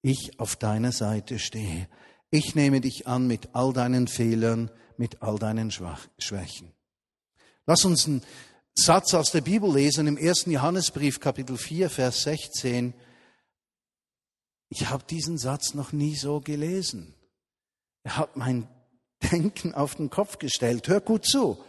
ich 0.02 0.40
auf 0.40 0.56
deiner 0.56 0.92
Seite 0.92 1.40
stehe. 1.40 1.88
Ich 2.30 2.54
nehme 2.54 2.80
dich 2.80 3.08
an 3.08 3.28
mit 3.28 3.56
all 3.56 3.74
deinen 3.74 4.08
Fehlern, 4.08 4.70
mit 4.98 5.22
all 5.22 5.40
deinen 5.40 5.72
Schwächen. 5.72 6.72
Lass 7.66 7.86
uns 7.86 8.06
einen 8.06 8.22
Satz 8.76 9.14
aus 9.14 9.32
der 9.32 9.42
Bibel 9.42 9.74
lesen 9.74 10.08
im 10.08 10.18
ersten 10.18 10.52
Johannesbrief 10.52 11.20
Kapitel 11.20 11.58
4 11.58 11.90
Vers 11.90 12.22
16. 12.22 12.94
Ich 14.70 14.90
habe 14.90 15.04
diesen 15.10 15.38
Satz 15.38 15.74
noch 15.74 15.92
nie 15.92 16.16
so 16.16 16.40
gelesen. 16.40 17.16
Er 18.04 18.18
hat 18.18 18.36
mein 18.36 18.68
Denken 19.32 19.74
auf 19.74 19.96
den 19.96 20.10
Kopf 20.10 20.38
gestellt. 20.38 20.88
Hör 20.88 21.02
gut 21.02 21.26
zu. 21.26 21.64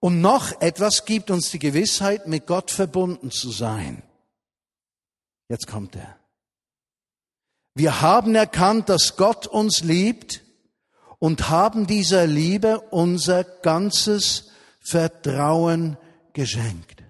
Und 0.00 0.20
noch 0.20 0.60
etwas 0.60 1.04
gibt 1.04 1.30
uns 1.30 1.50
die 1.50 1.58
Gewissheit, 1.58 2.26
mit 2.26 2.46
Gott 2.46 2.70
verbunden 2.70 3.30
zu 3.30 3.50
sein. 3.50 4.02
Jetzt 5.48 5.66
kommt 5.66 5.96
er. 5.96 6.18
Wir 7.74 8.00
haben 8.00 8.34
erkannt, 8.34 8.88
dass 8.88 9.16
Gott 9.16 9.46
uns 9.46 9.82
liebt 9.82 10.42
und 11.18 11.48
haben 11.48 11.86
dieser 11.86 12.26
Liebe 12.26 12.80
unser 12.90 13.44
ganzes 13.44 14.50
Vertrauen 14.80 15.96
geschenkt. 16.34 17.02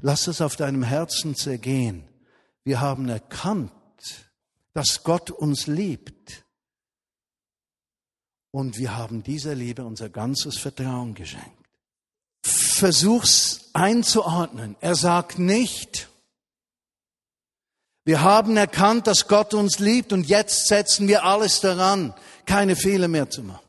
Lass 0.00 0.26
es 0.26 0.40
auf 0.40 0.56
deinem 0.56 0.82
Herzen 0.82 1.36
zergehen. 1.36 2.08
Wir 2.64 2.80
haben 2.80 3.08
erkannt, 3.08 3.72
dass 4.72 5.02
Gott 5.02 5.30
uns 5.30 5.66
liebt. 5.66 6.44
Und 8.50 8.78
wir 8.78 8.96
haben 8.96 9.22
dieser 9.22 9.54
Liebe 9.54 9.84
unser 9.84 10.08
ganzes 10.08 10.58
Vertrauen 10.58 11.14
geschenkt. 11.14 11.48
Versuch's 12.44 13.70
einzuordnen. 13.72 14.76
Er 14.80 14.94
sagt 14.94 15.38
nicht, 15.38 16.08
wir 18.04 18.22
haben 18.22 18.56
erkannt, 18.56 19.06
dass 19.06 19.28
Gott 19.28 19.54
uns 19.54 19.78
liebt 19.78 20.12
und 20.12 20.26
jetzt 20.26 20.66
setzen 20.66 21.06
wir 21.06 21.24
alles 21.24 21.60
daran, 21.60 22.14
keine 22.46 22.74
Fehler 22.74 23.08
mehr 23.08 23.30
zu 23.30 23.42
machen. 23.42 23.64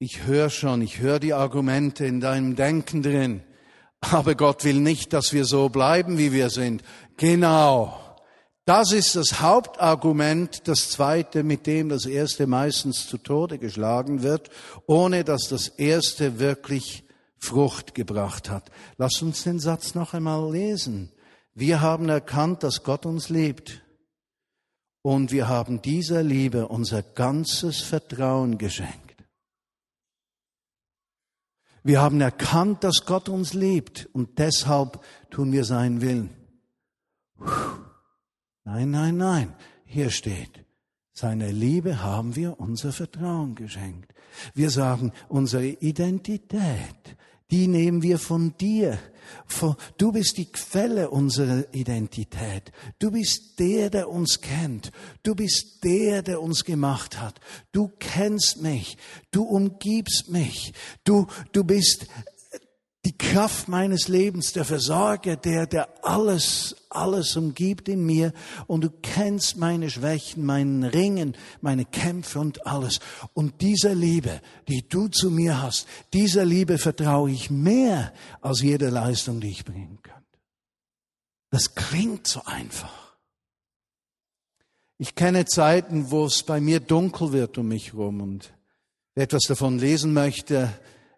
Ich 0.00 0.24
höre 0.24 0.50
schon, 0.50 0.82
ich 0.82 0.98
höre 0.98 1.20
die 1.20 1.32
Argumente 1.32 2.04
in 2.04 2.20
deinem 2.20 2.56
Denken 2.56 3.02
drin. 3.02 3.42
Aber 4.12 4.34
Gott 4.34 4.64
will 4.64 4.80
nicht, 4.80 5.12
dass 5.12 5.32
wir 5.32 5.44
so 5.44 5.68
bleiben, 5.68 6.18
wie 6.18 6.32
wir 6.32 6.50
sind. 6.50 6.82
Genau. 7.16 8.00
Das 8.66 8.92
ist 8.92 9.14
das 9.14 9.40
Hauptargument, 9.40 10.66
das 10.68 10.90
zweite, 10.90 11.42
mit 11.42 11.66
dem 11.66 11.90
das 11.90 12.06
erste 12.06 12.46
meistens 12.46 13.06
zu 13.06 13.18
Tode 13.18 13.58
geschlagen 13.58 14.22
wird, 14.22 14.48
ohne 14.86 15.22
dass 15.22 15.48
das 15.48 15.68
erste 15.68 16.38
wirklich 16.38 17.04
Frucht 17.36 17.94
gebracht 17.94 18.48
hat. 18.48 18.70
Lass 18.96 19.20
uns 19.20 19.42
den 19.42 19.60
Satz 19.60 19.94
noch 19.94 20.14
einmal 20.14 20.50
lesen. 20.50 21.12
Wir 21.54 21.82
haben 21.82 22.08
erkannt, 22.08 22.62
dass 22.62 22.82
Gott 22.82 23.04
uns 23.04 23.28
liebt. 23.28 23.82
Und 25.02 25.30
wir 25.30 25.46
haben 25.46 25.82
dieser 25.82 26.22
Liebe 26.22 26.68
unser 26.68 27.02
ganzes 27.02 27.82
Vertrauen 27.82 28.56
geschenkt. 28.56 29.03
Wir 31.84 32.00
haben 32.00 32.22
erkannt, 32.22 32.82
dass 32.82 33.04
Gott 33.04 33.28
uns 33.28 33.52
liebt 33.52 34.08
und 34.14 34.38
deshalb 34.38 35.00
tun 35.30 35.52
wir 35.52 35.64
seinen 35.64 36.00
Willen. 36.00 36.30
Nein, 38.64 38.90
nein, 38.90 39.18
nein. 39.18 39.54
Hier 39.84 40.08
steht, 40.08 40.64
seine 41.12 41.52
Liebe 41.52 42.02
haben 42.02 42.36
wir 42.36 42.58
unser 42.58 42.90
Vertrauen 42.90 43.54
geschenkt. 43.54 44.14
Wir 44.54 44.70
sagen, 44.70 45.12
unsere 45.28 45.66
Identität, 45.66 47.16
die 47.50 47.68
nehmen 47.68 48.02
wir 48.02 48.18
von 48.18 48.56
dir. 48.56 48.98
Du 49.96 50.12
bist 50.12 50.36
die 50.38 50.50
Quelle 50.50 51.10
unserer 51.10 51.64
Identität. 51.72 52.72
Du 52.98 53.10
bist 53.10 53.58
der, 53.58 53.90
der 53.90 54.08
uns 54.08 54.40
kennt. 54.40 54.92
Du 55.22 55.34
bist 55.34 55.84
der, 55.84 56.22
der 56.22 56.40
uns 56.42 56.64
gemacht 56.64 57.20
hat. 57.20 57.40
Du 57.72 57.90
kennst 57.98 58.60
mich. 58.60 58.96
Du 59.30 59.44
umgibst 59.44 60.28
mich. 60.28 60.72
Du, 61.04 61.26
du 61.52 61.64
bist 61.64 62.06
die 63.04 63.16
Kraft 63.16 63.68
meines 63.68 64.08
Lebens, 64.08 64.52
der 64.54 64.64
Versorger, 64.64 65.36
der, 65.36 65.66
der 65.66 66.04
alles, 66.04 66.74
alles 66.88 67.36
umgibt 67.36 67.88
in 67.88 68.04
mir 68.06 68.32
und 68.66 68.82
du 68.82 68.90
kennst 68.90 69.58
meine 69.58 69.90
Schwächen, 69.90 70.44
meinen 70.46 70.84
Ringen, 70.84 71.36
meine 71.60 71.84
Kämpfe 71.84 72.40
und 72.40 72.66
alles. 72.66 73.00
Und 73.34 73.60
dieser 73.60 73.94
Liebe, 73.94 74.40
die 74.68 74.88
du 74.88 75.08
zu 75.08 75.30
mir 75.30 75.60
hast, 75.60 75.86
dieser 76.14 76.46
Liebe 76.46 76.78
vertraue 76.78 77.30
ich 77.30 77.50
mehr 77.50 78.14
als 78.40 78.62
jede 78.62 78.88
Leistung, 78.88 79.40
die 79.40 79.50
ich 79.50 79.64
bringen 79.66 79.98
könnte. 80.02 80.20
Das 81.50 81.74
klingt 81.74 82.26
so 82.26 82.42
einfach. 82.46 83.16
Ich 84.96 85.14
kenne 85.14 85.44
Zeiten, 85.44 86.10
wo 86.10 86.24
es 86.24 86.42
bei 86.42 86.58
mir 86.60 86.80
dunkel 86.80 87.32
wird 87.32 87.58
um 87.58 87.68
mich 87.68 87.92
herum 87.92 88.22
und 88.22 88.54
wer 89.14 89.24
etwas 89.24 89.42
davon 89.42 89.78
lesen 89.78 90.14
möchte, 90.14 90.72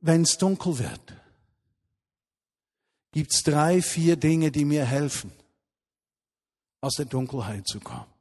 Wenn 0.00 0.22
es 0.22 0.36
dunkel 0.36 0.80
wird, 0.80 1.14
gibt 3.12 3.32
es 3.32 3.44
drei, 3.44 3.80
vier 3.80 4.16
Dinge, 4.16 4.50
die 4.50 4.64
mir 4.64 4.84
helfen, 4.84 5.30
aus 6.80 6.96
der 6.96 7.06
Dunkelheit 7.06 7.68
zu 7.68 7.78
kommen. 7.78 8.12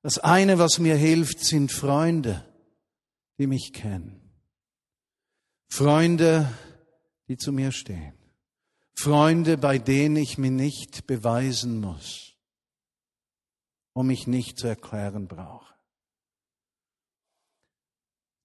Das 0.00 0.18
eine, 0.18 0.58
was 0.58 0.78
mir 0.78 0.96
hilft, 0.96 1.44
sind 1.44 1.70
Freunde, 1.70 2.42
die 3.38 3.46
mich 3.46 3.74
kennen. 3.74 4.22
Freunde, 5.68 6.48
die 7.28 7.36
zu 7.36 7.52
mir 7.52 7.72
stehen. 7.72 8.14
Freunde, 8.98 9.58
bei 9.58 9.78
denen 9.78 10.16
ich 10.16 10.38
mich 10.38 10.50
nicht 10.50 11.06
beweisen 11.06 11.80
muss 11.80 12.34
und 13.92 14.06
mich 14.06 14.26
nicht 14.26 14.58
zu 14.58 14.66
erklären 14.66 15.28
brauche. 15.28 15.74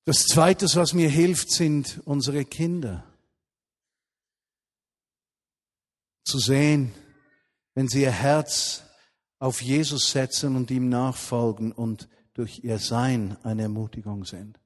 Das 0.05 0.25
Zweite, 0.25 0.65
was 0.75 0.93
mir 0.93 1.09
hilft, 1.09 1.51
sind 1.51 2.01
unsere 2.05 2.43
Kinder. 2.43 3.07
Zu 6.25 6.39
sehen, 6.39 6.93
wenn 7.75 7.87
sie 7.87 8.01
ihr 8.01 8.11
Herz 8.11 8.83
auf 9.39 9.61
Jesus 9.61 10.11
setzen 10.11 10.55
und 10.55 10.69
ihm 10.71 10.89
nachfolgen 10.89 11.71
und 11.71 12.09
durch 12.33 12.63
ihr 12.63 12.79
Sein 12.79 13.37
eine 13.43 13.63
Ermutigung 13.63 14.25
sind. 14.25 14.59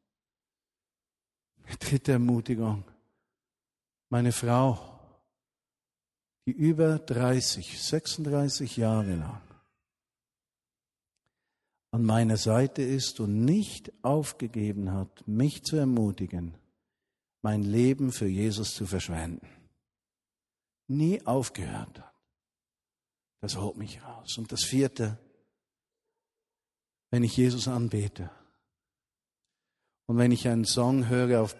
Dritte 1.79 2.13
Ermutigung 2.13 2.85
meine 4.09 4.31
Frau, 4.31 4.99
die 6.45 6.51
über 6.51 6.99
30, 6.99 7.81
36 7.81 8.77
Jahre 8.77 9.15
lang 9.15 9.41
an 11.95 12.03
meiner 12.03 12.35
Seite 12.35 12.81
ist 12.81 13.21
und 13.21 13.45
nicht 13.45 13.93
aufgegeben 14.03 14.91
hat, 14.91 15.25
mich 15.29 15.63
zu 15.63 15.77
ermutigen, 15.77 16.57
mein 17.41 17.63
Leben 17.63 18.11
für 18.11 18.27
Jesus 18.27 18.75
zu 18.75 18.85
verschwenden. 18.85 19.47
Nie 20.87 21.25
aufgehört 21.25 22.01
hat. 22.01 22.13
Das 23.39 23.55
holt 23.55 23.77
mich 23.77 24.03
raus. 24.03 24.37
Und 24.37 24.51
das 24.51 24.65
vierte, 24.65 25.17
wenn 27.11 27.23
ich 27.23 27.37
Jesus 27.37 27.69
anbete 27.69 28.29
und 30.05 30.17
wenn 30.17 30.33
ich 30.33 30.49
einen 30.49 30.65
Song 30.65 31.07
höre 31.07 31.41
auf 31.41 31.55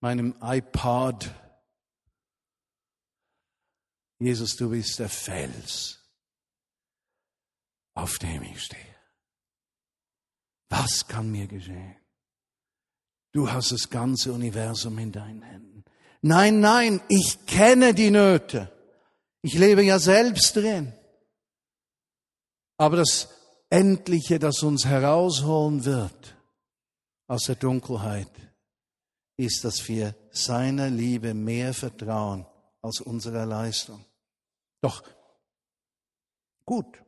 meinem 0.00 0.34
iPod, 0.40 1.32
Jesus, 4.22 4.54
du 4.54 4.70
bist 4.70 5.00
der 5.00 5.08
Fels, 5.08 5.98
auf 7.94 8.18
dem 8.18 8.44
ich 8.44 8.62
stehe. 8.62 8.94
Was 10.68 11.08
kann 11.08 11.28
mir 11.28 11.48
geschehen? 11.48 11.96
Du 13.32 13.50
hast 13.50 13.72
das 13.72 13.90
ganze 13.90 14.32
Universum 14.32 14.96
in 14.98 15.10
deinen 15.10 15.42
Händen. 15.42 15.84
Nein, 16.20 16.60
nein, 16.60 17.00
ich 17.08 17.46
kenne 17.46 17.94
die 17.94 18.12
Nöte. 18.12 18.70
Ich 19.42 19.54
lebe 19.54 19.82
ja 19.82 19.98
selbst 19.98 20.54
drin. 20.54 20.94
Aber 22.76 22.98
das 22.98 23.28
Endliche, 23.70 24.38
das 24.38 24.62
uns 24.62 24.84
herausholen 24.84 25.84
wird 25.84 26.36
aus 27.26 27.42
der 27.46 27.56
Dunkelheit, 27.56 28.30
ist, 29.36 29.64
dass 29.64 29.88
wir 29.88 30.14
seiner 30.30 30.90
Liebe 30.90 31.34
mehr 31.34 31.74
vertrauen 31.74 32.46
als 32.82 33.00
unserer 33.00 33.46
Leistung. 33.46 34.04
Doch 34.82 35.02
gut. 36.66 37.02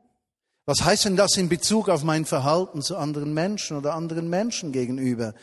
Was 0.64 0.82
heißt 0.82 1.04
denn 1.04 1.16
das 1.16 1.36
in 1.36 1.50
Bezug 1.50 1.90
auf 1.90 2.04
mein 2.04 2.24
Verhalten 2.24 2.80
zu 2.80 2.96
anderen 2.96 3.34
Menschen 3.34 3.76
oder 3.76 3.94
anderen 3.94 4.30
Menschen 4.30 4.72
gegenüber? 4.72 5.34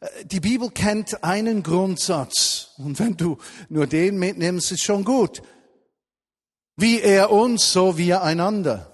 Äh, 0.00 0.24
die 0.26 0.40
Bibel 0.40 0.70
kennt 0.70 1.24
einen 1.24 1.62
Grundsatz 1.62 2.74
und 2.76 2.98
wenn 2.98 3.16
du 3.16 3.38
nur 3.70 3.86
den 3.86 4.18
mitnimmst, 4.18 4.72
ist 4.72 4.82
schon 4.82 5.04
gut. 5.04 5.42
Wie 6.76 7.00
er 7.00 7.30
uns, 7.30 7.72
so 7.72 7.96
wir 7.96 8.22
einander. 8.22 8.92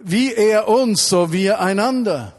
Wie 0.00 0.32
er 0.32 0.68
uns, 0.68 1.06
so 1.06 1.32
wir 1.32 1.60
einander. 1.60 2.38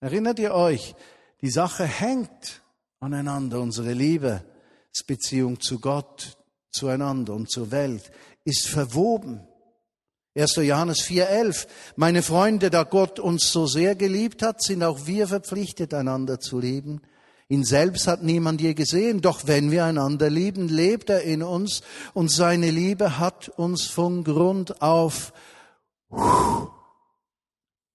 Erinnert 0.00 0.38
ihr 0.38 0.54
euch, 0.54 0.94
die 1.40 1.50
Sache 1.50 1.84
hängt 1.84 2.62
aneinander, 3.00 3.60
unsere 3.60 3.92
Liebe. 3.92 4.44
Beziehung 5.04 5.60
zu 5.60 5.78
Gott, 5.78 6.36
zueinander 6.70 7.34
und 7.34 7.50
zur 7.50 7.70
Welt 7.70 8.10
ist 8.44 8.66
verwoben. 8.66 9.46
1. 10.34 10.56
Johannes 10.56 11.00
4.11. 11.02 11.66
Meine 11.96 12.22
Freunde, 12.22 12.70
da 12.70 12.84
Gott 12.84 13.18
uns 13.18 13.50
so 13.50 13.66
sehr 13.66 13.94
geliebt 13.94 14.42
hat, 14.42 14.62
sind 14.62 14.82
auch 14.82 15.06
wir 15.06 15.26
verpflichtet, 15.26 15.92
einander 15.94 16.38
zu 16.38 16.60
lieben. 16.60 17.00
Ihn 17.48 17.64
selbst 17.64 18.06
hat 18.06 18.22
niemand 18.22 18.60
je 18.60 18.74
gesehen, 18.74 19.22
doch 19.22 19.46
wenn 19.46 19.70
wir 19.70 19.84
einander 19.84 20.28
lieben, 20.28 20.68
lebt 20.68 21.08
er 21.08 21.22
in 21.22 21.42
uns 21.42 21.82
und 22.12 22.30
seine 22.30 22.70
Liebe 22.70 23.18
hat 23.18 23.48
uns 23.48 23.86
von 23.86 24.22
Grund 24.22 24.82
auf 24.82 25.32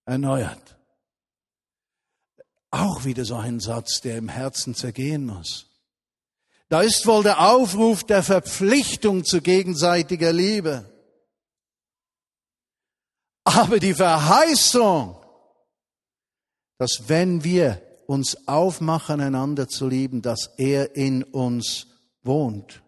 erneuert. 0.05 0.77
Auch 2.71 3.05
wieder 3.05 3.25
so 3.25 3.35
ein 3.35 3.59
Satz, 3.59 4.01
der 4.01 4.17
im 4.17 4.27
Herzen 4.27 4.73
zergehen 4.73 5.27
muss. 5.27 5.72
Da 6.73 6.81
ist 6.81 7.05
wohl 7.05 7.21
der 7.21 7.39
Aufruf 7.51 8.03
der 8.03 8.23
Verpflichtung 8.23 9.23
zu 9.23 9.43
gegenseitiger 9.43 10.33
Liebe. 10.33 10.91
Aber 13.43 13.77
die 13.77 13.93
Verheißung, 13.93 15.15
dass 16.79 17.03
wenn 17.05 17.43
wir 17.43 17.79
uns 18.07 18.47
aufmachen, 18.47 19.21
einander 19.21 19.67
zu 19.67 19.87
lieben, 19.87 20.23
dass 20.23 20.47
er 20.57 20.95
in 20.95 21.21
uns 21.21 21.85
wohnt 22.23 22.81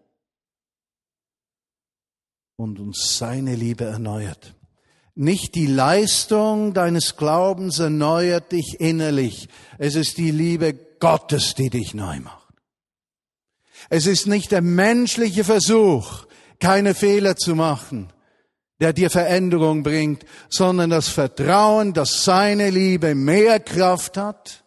und 2.56 2.80
uns 2.80 3.18
seine 3.18 3.54
Liebe 3.54 3.84
erneuert. 3.84 4.56
Nicht 5.14 5.54
die 5.54 5.68
Leistung 5.68 6.74
deines 6.74 7.16
Glaubens 7.16 7.78
erneuert 7.78 8.50
dich 8.50 8.80
innerlich. 8.80 9.48
Es 9.78 9.94
ist 9.94 10.18
die 10.18 10.32
Liebe 10.32 10.74
Gottes, 10.74 11.54
die 11.54 11.70
dich 11.70 11.94
neu 11.94 12.18
macht. 12.18 12.45
Es 13.88 14.06
ist 14.06 14.26
nicht 14.26 14.52
der 14.52 14.62
menschliche 14.62 15.44
Versuch, 15.44 16.26
keine 16.60 16.94
Fehler 16.94 17.36
zu 17.36 17.54
machen, 17.54 18.12
der 18.80 18.92
dir 18.92 19.10
Veränderung 19.10 19.82
bringt, 19.82 20.24
sondern 20.48 20.90
das 20.90 21.08
Vertrauen, 21.08 21.92
dass 21.92 22.24
seine 22.24 22.70
Liebe 22.70 23.14
mehr 23.14 23.60
Kraft 23.60 24.16
hat, 24.16 24.64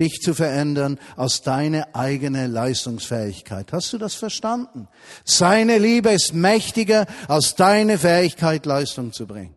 dich 0.00 0.20
zu 0.20 0.34
verändern 0.34 0.98
als 1.16 1.42
deine 1.42 1.94
eigene 1.94 2.46
Leistungsfähigkeit. 2.46 3.72
Hast 3.72 3.92
du 3.92 3.98
das 3.98 4.14
verstanden? 4.14 4.88
Seine 5.24 5.78
Liebe 5.78 6.10
ist 6.10 6.34
mächtiger 6.34 7.06
als 7.28 7.54
deine 7.54 7.98
Fähigkeit, 7.98 8.66
Leistung 8.66 9.12
zu 9.12 9.26
bringen. 9.26 9.56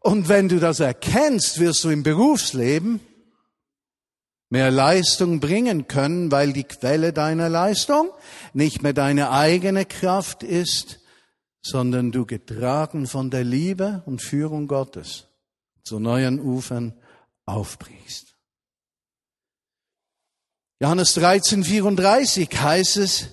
Und 0.00 0.28
wenn 0.28 0.48
du 0.48 0.60
das 0.60 0.80
erkennst, 0.80 1.60
wirst 1.60 1.84
du 1.84 1.90
im 1.90 2.02
Berufsleben 2.02 3.00
mehr 4.50 4.70
Leistung 4.70 5.40
bringen 5.40 5.86
können, 5.86 6.30
weil 6.30 6.52
die 6.52 6.64
Quelle 6.64 7.12
deiner 7.12 7.48
Leistung 7.48 8.10
nicht 8.52 8.82
mehr 8.82 8.92
deine 8.92 9.30
eigene 9.30 9.86
Kraft 9.86 10.42
ist, 10.42 11.00
sondern 11.62 12.10
du 12.10 12.26
getragen 12.26 13.06
von 13.06 13.30
der 13.30 13.44
Liebe 13.44 14.02
und 14.06 14.20
Führung 14.22 14.66
Gottes 14.66 15.28
zu 15.84 15.98
neuen 15.98 16.40
Ufern 16.40 16.94
aufbrichst. 17.46 18.34
Johannes 20.80 21.14
13, 21.14 21.62
34 21.62 22.48
heißt 22.60 22.96
es, 22.96 23.28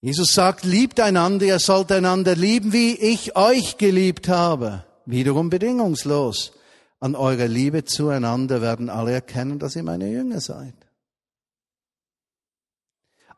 Jesus 0.00 0.32
sagt, 0.32 0.64
liebt 0.64 1.00
einander, 1.00 1.44
ihr 1.44 1.58
sollt 1.58 1.90
einander 1.90 2.36
lieben, 2.36 2.72
wie 2.72 2.94
ich 2.94 3.36
euch 3.36 3.76
geliebt 3.78 4.28
habe. 4.28 4.84
Wiederum 5.06 5.50
bedingungslos. 5.50 6.52
An 7.00 7.14
eurer 7.14 7.46
Liebe 7.46 7.84
zueinander 7.84 8.60
werden 8.60 8.90
alle 8.90 9.12
erkennen, 9.12 9.58
dass 9.58 9.76
ihr 9.76 9.84
meine 9.84 10.10
Jünger 10.10 10.40
seid. 10.40 10.74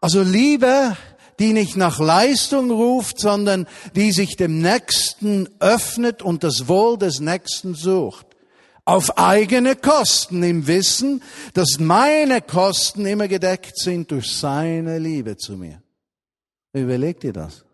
Also 0.01 0.23
Liebe, 0.23 0.97
die 1.39 1.53
nicht 1.53 1.77
nach 1.77 1.99
Leistung 1.99 2.71
ruft, 2.71 3.19
sondern 3.19 3.67
die 3.95 4.13
sich 4.13 4.37
dem 4.37 4.63
Nächsten 4.63 5.49
öffnet 5.59 6.23
und 6.23 6.43
das 6.43 6.69
Wohl 6.69 6.97
des 6.97 7.21
Nächsten 7.21 7.75
sucht. 7.75 8.27
Auf 8.87 9.19
eigene 9.19 9.77
Kosten 9.77 10.43
im 10.43 10.67
Wissen, 10.67 11.23
dass 11.53 11.79
meine 11.79 12.41
Kosten 12.41 13.05
immer 13.05 13.29
gedeckt 13.29 13.79
sind 13.79 14.11
durch 14.11 14.33
seine 14.33 14.99
Liebe 14.99 15.37
zu 15.37 15.57
mir. 15.57 15.83
Überleg 16.73 17.21
dir 17.21 17.35
das 17.35 17.65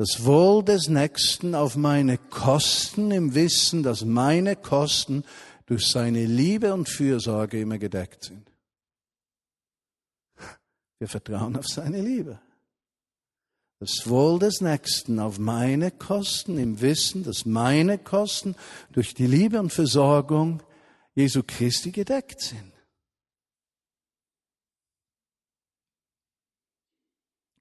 das 0.00 0.24
Wohl 0.24 0.64
des 0.64 0.88
Nächsten 0.88 1.54
auf 1.54 1.76
meine 1.76 2.16
Kosten 2.16 3.10
im 3.10 3.34
Wissen, 3.34 3.82
dass 3.82 4.02
meine 4.02 4.56
Kosten 4.56 5.24
durch 5.66 5.88
seine 5.88 6.24
Liebe 6.24 6.72
und 6.72 6.88
Fürsorge 6.88 7.60
immer 7.60 7.76
gedeckt 7.76 8.24
sind. 8.24 8.50
Wir 10.98 11.06
vertrauen 11.06 11.54
auf 11.54 11.66
seine 11.66 12.00
Liebe. 12.00 12.40
Das 13.78 14.08
Wohl 14.08 14.38
des 14.38 14.62
Nächsten 14.62 15.18
auf 15.18 15.38
meine 15.38 15.90
Kosten 15.90 16.56
im 16.56 16.80
Wissen, 16.80 17.22
dass 17.22 17.44
meine 17.44 17.98
Kosten 17.98 18.56
durch 18.92 19.12
die 19.12 19.26
Liebe 19.26 19.60
und 19.60 19.70
Versorgung 19.70 20.62
Jesu 21.14 21.42
Christi 21.46 21.90
gedeckt 21.90 22.40
sind. 22.40 22.69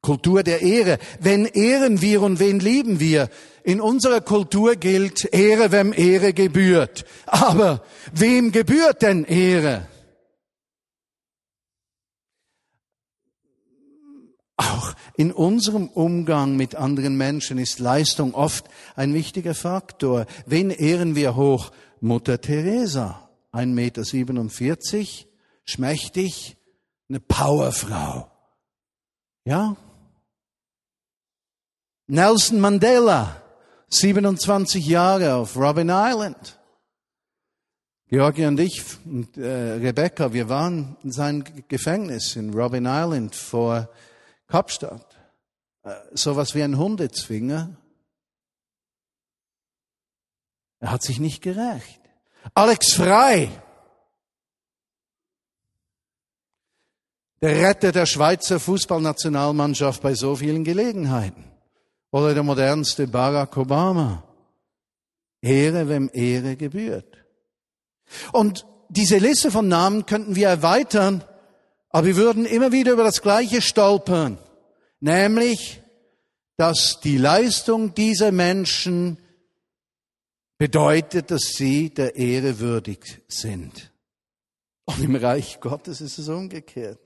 Kultur 0.10 0.42
der 0.42 0.64
Ehre. 0.64 0.98
Wen 1.20 1.46
ehren 1.46 2.02
wir 2.02 2.24
und 2.24 2.40
wen 2.40 2.60
lieben 2.60 3.00
wir? 3.00 3.30
In 3.64 3.80
unserer 3.80 4.22
Kultur 4.22 4.76
gilt 4.76 5.32
Ehre, 5.32 5.72
wem 5.72 5.94
Ehre 5.94 6.34
gebührt. 6.34 7.06
Aber 7.28 7.84
wem 8.12 8.52
gebührt 8.52 9.04
denn 9.04 9.24
Ehre? 9.24 9.88
Auch 14.58 14.96
in 15.16 15.32
unserem 15.32 15.88
Umgang 15.90 16.56
mit 16.56 16.74
anderen 16.74 17.16
Menschen 17.16 17.60
ist 17.60 17.78
Leistung 17.78 18.34
oft 18.34 18.66
ein 18.96 19.14
wichtiger 19.14 19.54
Faktor. 19.54 20.26
Wen 20.48 20.72
ehren 20.72 21.14
wir 21.16 21.36
hoch? 21.36 21.70
Mutter 22.02 22.42
Teresa, 22.42 23.30
1,47 23.54 24.98
Meter, 24.98 25.08
schmächtig, 25.66 26.58
eine 27.10 27.20
Powerfrau. 27.20 28.32
Ja, 29.46 29.76
Nelson 32.12 32.60
Mandela, 32.60 33.40
27 33.90 34.84
Jahre 34.88 35.36
auf 35.36 35.56
Robin 35.56 35.90
Island. 35.92 36.60
Georgi 38.08 38.48
und 38.48 38.60
ich 38.60 38.84
und 39.06 39.38
äh, 39.38 39.74
Rebecca, 39.74 40.34
wir 40.34 40.50
waren 40.50 40.98
in 41.04 41.12
seinem 41.12 41.44
Gefängnis 41.68 42.36
in 42.36 42.52
Robin 42.52 42.88
Island 42.88 43.36
vor 43.36 43.88
Kapstadt. 44.48 45.06
Äh, 45.84 45.94
sowas 46.14 46.56
wie 46.56 46.64
ein 46.64 46.80
Hundezwinger. 46.80 47.78
Er 50.80 50.92
hat 50.92 51.04
sich 51.04 51.20
nicht 51.20 51.44
gerecht. 51.44 52.02
Alex 52.56 52.94
Frei, 52.94 53.52
der 57.40 57.70
Retter 57.70 57.92
der 57.92 58.08
Schweizer 58.08 58.60
Fußballnationalmannschaft 58.60 60.02
bei 60.02 60.16
so 60.16 60.36
vielen 60.36 60.64
Gelegenheiten. 60.64 61.50
Oder 62.12 62.34
der 62.34 62.44
modernste 62.44 63.08
Barack 63.08 63.56
Obama. 63.58 64.24
Ehre, 65.42 65.88
wem 65.88 66.10
Ehre 66.14 66.56
gebührt. 66.56 67.18
Und 68.32 68.66
diese 68.90 69.18
Liste 69.18 69.52
von 69.52 69.68
Namen 69.68 70.06
könnten 70.06 70.36
wir 70.36 70.50
erweitern, 70.50 71.24
aber 71.90 72.08
wir 72.08 72.16
würden 72.16 72.46
immer 72.46 72.72
wieder 72.72 72.94
über 72.94 73.04
das 73.04 73.22
Gleiche 73.22 73.62
stolpern. 73.62 74.38
Nämlich, 75.00 75.82
dass 76.58 77.00
die 77.00 77.18
Leistung 77.18 77.94
dieser 77.94 78.32
Menschen 78.32 79.18
bedeutet, 80.58 81.32
dass 81.32 81.54
sie 81.54 81.90
der 81.94 82.16
Ehre 82.16 82.60
würdig 82.60 83.24
sind. 83.28 83.92
Und 84.86 85.02
im 85.02 85.16
Reich 85.16 85.60
Gottes 85.62 86.02
ist 86.02 86.18
es 86.18 86.28
umgekehrt. 86.28 87.00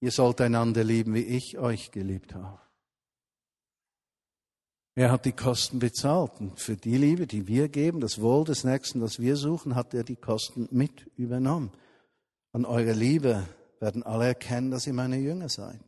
Ihr 0.00 0.10
sollt 0.10 0.40
einander 0.40 0.84
lieben, 0.84 1.14
wie 1.14 1.24
ich 1.24 1.58
euch 1.58 1.90
geliebt 1.90 2.34
habe. 2.34 2.65
Er 4.98 5.12
hat 5.12 5.26
die 5.26 5.32
Kosten 5.32 5.78
bezahlt. 5.78 6.32
Und 6.40 6.58
für 6.58 6.74
die 6.74 6.96
Liebe, 6.96 7.26
die 7.26 7.46
wir 7.46 7.68
geben, 7.68 8.00
das 8.00 8.18
Wohl 8.20 8.44
des 8.44 8.64
Nächsten, 8.64 9.00
das 9.00 9.20
wir 9.20 9.36
suchen, 9.36 9.74
hat 9.74 9.92
er 9.92 10.04
die 10.04 10.16
Kosten 10.16 10.68
mit 10.70 11.06
übernommen. 11.16 11.70
An 12.52 12.64
eurer 12.64 12.94
Liebe 12.94 13.46
werden 13.78 14.02
alle 14.02 14.24
erkennen, 14.24 14.70
dass 14.70 14.86
ihr 14.86 14.94
meine 14.94 15.18
Jünger 15.18 15.50
seid. 15.50 15.78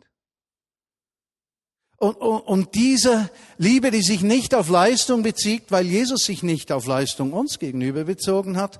Und, 1.97 2.17
und, 2.19 2.41
und 2.41 2.75
diese 2.75 3.31
Liebe, 3.57 3.91
die 3.91 4.03
sich 4.03 4.21
nicht 4.21 4.55
auf 4.55 4.69
Leistung 4.69 5.23
bezieht, 5.23 5.71
weil 5.71 5.87
Jesus 5.87 6.25
sich 6.25 6.43
nicht 6.43 6.71
auf 6.71 6.87
Leistung 6.87 7.33
uns 7.33 7.59
gegenüber 7.59 8.05
bezogen 8.05 8.59
hat, 8.59 8.79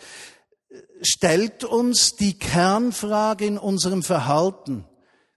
stellt 1.01 1.65
uns 1.65 2.17
die 2.17 2.39
Kernfrage 2.39 3.47
in 3.47 3.57
unserem 3.57 4.03
Verhalten, 4.03 4.85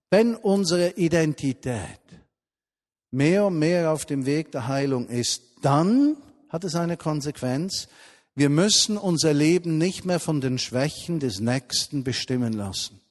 wenn 0.10 0.36
unsere 0.36 0.92
Identität 0.92 2.01
mehr 3.12 3.46
und 3.46 3.60
mehr 3.60 3.92
auf 3.92 4.06
dem 4.06 4.26
Weg 4.26 4.52
der 4.52 4.68
Heilung 4.68 5.08
ist, 5.08 5.44
dann 5.62 6.18
hat 6.50 6.64
es 6.64 6.76
eine 6.76 6.98
Konsequenz. 6.98 7.88
Wir 8.34 8.50
müssen 8.50 8.98
unser 8.98 9.34
Leben 9.34 9.78
nicht 9.78 10.06
mehr 10.06 10.20
von 10.20 10.42
den 10.42 10.58
Schwächen 10.58 11.20
des 11.20 11.40
Nächsten 11.40 12.04
bestimmen 12.04 12.54
lassen. 12.54 13.02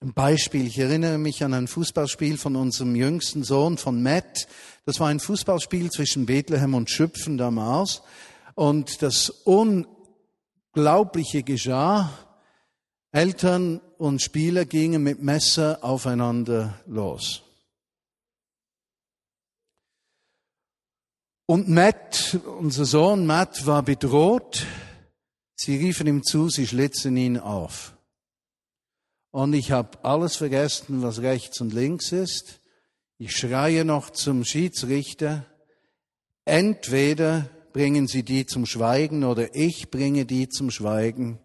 Ein 0.00 0.12
Beispiel, 0.12 0.66
ich 0.66 0.78
erinnere 0.78 1.18
mich 1.18 1.42
an 1.42 1.54
ein 1.54 1.66
Fußballspiel 1.66 2.38
von 2.38 2.54
unserem 2.54 2.94
jüngsten 2.94 3.42
Sohn, 3.42 3.78
von 3.78 4.00
Matt. 4.00 4.46
Das 4.84 5.00
war 5.00 5.08
ein 5.08 5.18
Fußballspiel 5.18 5.90
zwischen 5.90 6.26
Bethlehem 6.26 6.74
und 6.74 6.88
Schüpfen 6.88 7.36
damals. 7.36 8.02
Und 8.54 9.02
das 9.02 9.30
Unglaubliche 9.30 11.42
geschah. 11.42 12.16
Eltern 13.10 13.80
und 13.96 14.22
Spieler 14.22 14.66
gingen 14.66 15.02
mit 15.02 15.20
Messer 15.20 15.80
aufeinander 15.82 16.78
los. 16.86 17.42
Und 21.50 21.66
Matt, 21.66 22.38
unser 22.58 22.84
Sohn 22.84 23.24
Matt, 23.24 23.64
war 23.64 23.82
bedroht. 23.82 24.66
Sie 25.54 25.78
riefen 25.78 26.06
ihm 26.06 26.22
zu, 26.22 26.50
sie 26.50 26.66
schlitzen 26.66 27.16
ihn 27.16 27.38
auf. 27.38 27.96
Und 29.30 29.54
ich 29.54 29.70
habe 29.70 30.04
alles 30.04 30.36
vergessen, 30.36 31.00
was 31.00 31.22
rechts 31.22 31.62
und 31.62 31.72
links 31.72 32.12
ist. 32.12 32.60
Ich 33.16 33.34
schreie 33.34 33.86
noch 33.86 34.10
zum 34.10 34.44
Schiedsrichter, 34.44 35.46
entweder 36.44 37.48
bringen 37.72 38.08
Sie 38.08 38.24
die 38.24 38.44
zum 38.44 38.66
Schweigen 38.66 39.24
oder 39.24 39.54
ich 39.54 39.90
bringe 39.90 40.26
die 40.26 40.50
zum 40.50 40.70
Schweigen. 40.70 41.38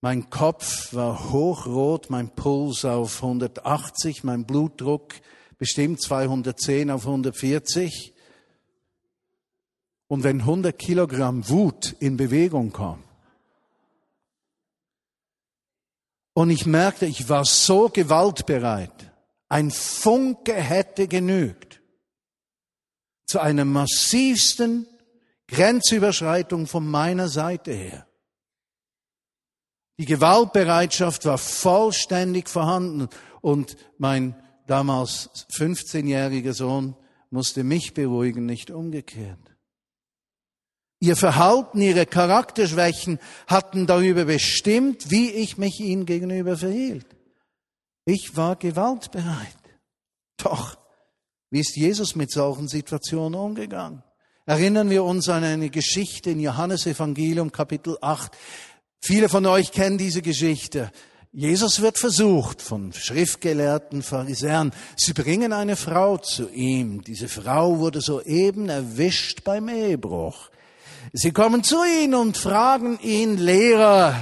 Mein 0.00 0.30
Kopf 0.30 0.94
war 0.94 1.32
hochrot, 1.32 2.08
mein 2.08 2.30
Puls 2.36 2.84
auf 2.84 3.20
180, 3.20 4.22
mein 4.22 4.46
Blutdruck 4.46 5.14
bestimmt 5.58 6.00
210 6.00 6.92
auf 6.92 7.04
140. 7.04 8.12
und 10.08 10.22
wenn 10.22 10.40
100 10.40 10.78
Kilogramm 10.78 11.48
Wut 11.48 11.96
in 11.98 12.16
Bewegung 12.16 12.72
kommen. 12.72 13.04
Und 16.34 16.50
ich 16.50 16.66
merkte, 16.66 17.06
ich 17.06 17.28
war 17.28 17.44
so 17.44 17.88
gewaltbereit. 17.88 19.12
Ein 19.48 19.70
Funke 19.70 20.52
hätte 20.52 21.08
genügt 21.08 21.80
zu 23.26 23.40
einer 23.40 23.64
massivsten 23.64 24.86
Grenzüberschreitung 25.48 26.66
von 26.66 26.86
meiner 26.86 27.28
Seite 27.28 27.72
her. 27.72 28.06
Die 29.98 30.04
Gewaltbereitschaft 30.04 31.24
war 31.24 31.38
vollständig 31.38 32.50
vorhanden 32.50 33.08
und 33.40 33.76
mein 33.96 34.36
damals 34.66 35.30
15-jähriger 35.52 36.52
Sohn 36.52 36.96
musste 37.30 37.64
mich 37.64 37.94
beruhigen, 37.94 38.44
nicht 38.44 38.70
umgekehrt. 38.70 39.55
Ihr 40.98 41.16
Verhalten, 41.16 41.80
ihre 41.80 42.06
Charakterschwächen 42.06 43.18
hatten 43.46 43.86
darüber 43.86 44.24
bestimmt, 44.24 45.10
wie 45.10 45.30
ich 45.30 45.58
mich 45.58 45.80
ihnen 45.80 46.06
gegenüber 46.06 46.56
verhielt. 46.56 47.06
Ich 48.06 48.36
war 48.36 48.56
gewaltbereit. 48.56 49.56
Doch, 50.38 50.78
wie 51.50 51.60
ist 51.60 51.76
Jesus 51.76 52.14
mit 52.14 52.30
solchen 52.30 52.68
Situationen 52.68 53.38
umgegangen? 53.38 54.02
Erinnern 54.46 54.90
wir 54.90 55.04
uns 55.04 55.28
an 55.28 55.44
eine 55.44 55.70
Geschichte 55.70 56.30
in 56.30 56.40
Johannes 56.40 56.86
Evangelium 56.86 57.52
Kapitel 57.52 57.98
8. 58.00 58.32
Viele 59.00 59.28
von 59.28 59.44
euch 59.44 59.72
kennen 59.72 59.98
diese 59.98 60.22
Geschichte. 60.22 60.92
Jesus 61.32 61.82
wird 61.82 61.98
versucht 61.98 62.62
von 62.62 62.92
schriftgelehrten 62.92 64.02
Pharisäern. 64.02 64.72
Sie 64.96 65.12
bringen 65.12 65.52
eine 65.52 65.76
Frau 65.76 66.16
zu 66.16 66.48
ihm. 66.48 67.02
Diese 67.02 67.28
Frau 67.28 67.78
wurde 67.78 68.00
soeben 68.00 68.68
erwischt 68.68 69.44
beim 69.44 69.68
Ehebruch. 69.68 70.48
Sie 71.12 71.32
kommen 71.32 71.62
zu 71.62 71.82
ihm 71.84 72.14
und 72.14 72.36
fragen 72.36 72.98
ihn, 73.00 73.36
Lehrer, 73.36 74.14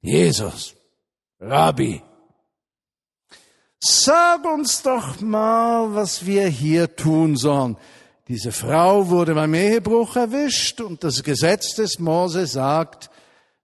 Jesus, 0.00 0.74
Rabbi, 1.38 2.02
sag 3.78 4.44
uns 4.44 4.82
doch 4.82 5.20
mal, 5.20 5.94
was 5.94 6.26
wir 6.26 6.48
hier 6.48 6.96
tun 6.96 7.36
sollen. 7.36 7.76
Diese 8.26 8.50
Frau 8.50 9.08
wurde 9.10 9.34
beim 9.34 9.54
Ehebruch 9.54 10.16
erwischt 10.16 10.80
und 10.80 11.04
das 11.04 11.22
Gesetz 11.22 11.74
des 11.74 11.98
Mose 11.98 12.46
sagt, 12.46 13.10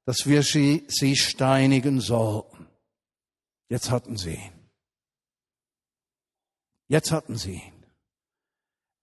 dass 0.04 0.26
wir 0.26 0.42
sie, 0.42 0.84
sie 0.88 1.16
steinigen 1.16 2.00
sollten. 2.00 2.68
Jetzt 3.68 3.90
hatten 3.90 4.16
sie. 4.16 4.40
Jetzt 6.86 7.12
hatten 7.12 7.36
sie 7.36 7.54
ihn. 7.54 7.77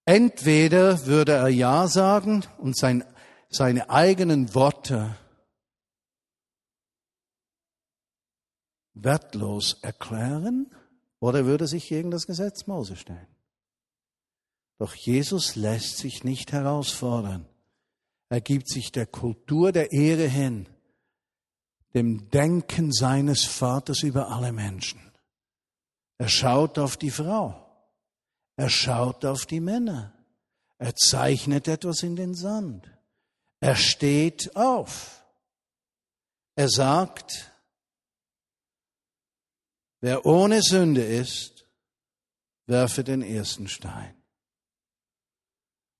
Entweder 0.06 1.04
würde 1.06 1.32
er 1.32 1.48
Ja 1.48 1.88
sagen 1.88 2.44
und 2.58 2.76
sein, 2.76 3.04
seine 3.50 3.90
eigenen 3.90 4.54
Worte 4.54 5.16
wertlos 8.94 9.78
erklären, 9.82 10.70
oder 11.20 11.44
würde 11.44 11.66
sich 11.66 11.88
gegen 11.88 12.10
das 12.10 12.26
Gesetz 12.26 12.66
Mose 12.66 12.96
stellen. 12.96 13.26
Doch 14.78 14.94
Jesus 14.94 15.56
lässt 15.56 15.98
sich 15.98 16.24
nicht 16.24 16.52
herausfordern. 16.52 17.46
Er 18.28 18.40
gibt 18.40 18.68
sich 18.68 18.92
der 18.92 19.06
Kultur 19.06 19.72
der 19.72 19.92
Ehre 19.92 20.28
hin, 20.28 20.68
dem 21.94 22.28
Denken 22.30 22.92
seines 22.92 23.44
Vaters 23.44 24.02
über 24.02 24.30
alle 24.30 24.52
Menschen. 24.52 25.00
Er 26.18 26.28
schaut 26.28 26.78
auf 26.78 26.96
die 26.96 27.10
Frau. 27.10 27.65
Er 28.56 28.70
schaut 28.70 29.24
auf 29.24 29.46
die 29.46 29.60
Männer. 29.60 30.12
Er 30.78 30.94
zeichnet 30.94 31.68
etwas 31.68 32.02
in 32.02 32.16
den 32.16 32.34
Sand. 32.34 32.90
Er 33.60 33.76
steht 33.76 34.56
auf. 34.56 35.24
Er 36.54 36.68
sagt, 36.68 37.52
wer 40.00 40.24
ohne 40.24 40.62
Sünde 40.62 41.04
ist, 41.04 41.66
werfe 42.66 43.04
den 43.04 43.22
ersten 43.22 43.68
Stein. 43.68 44.14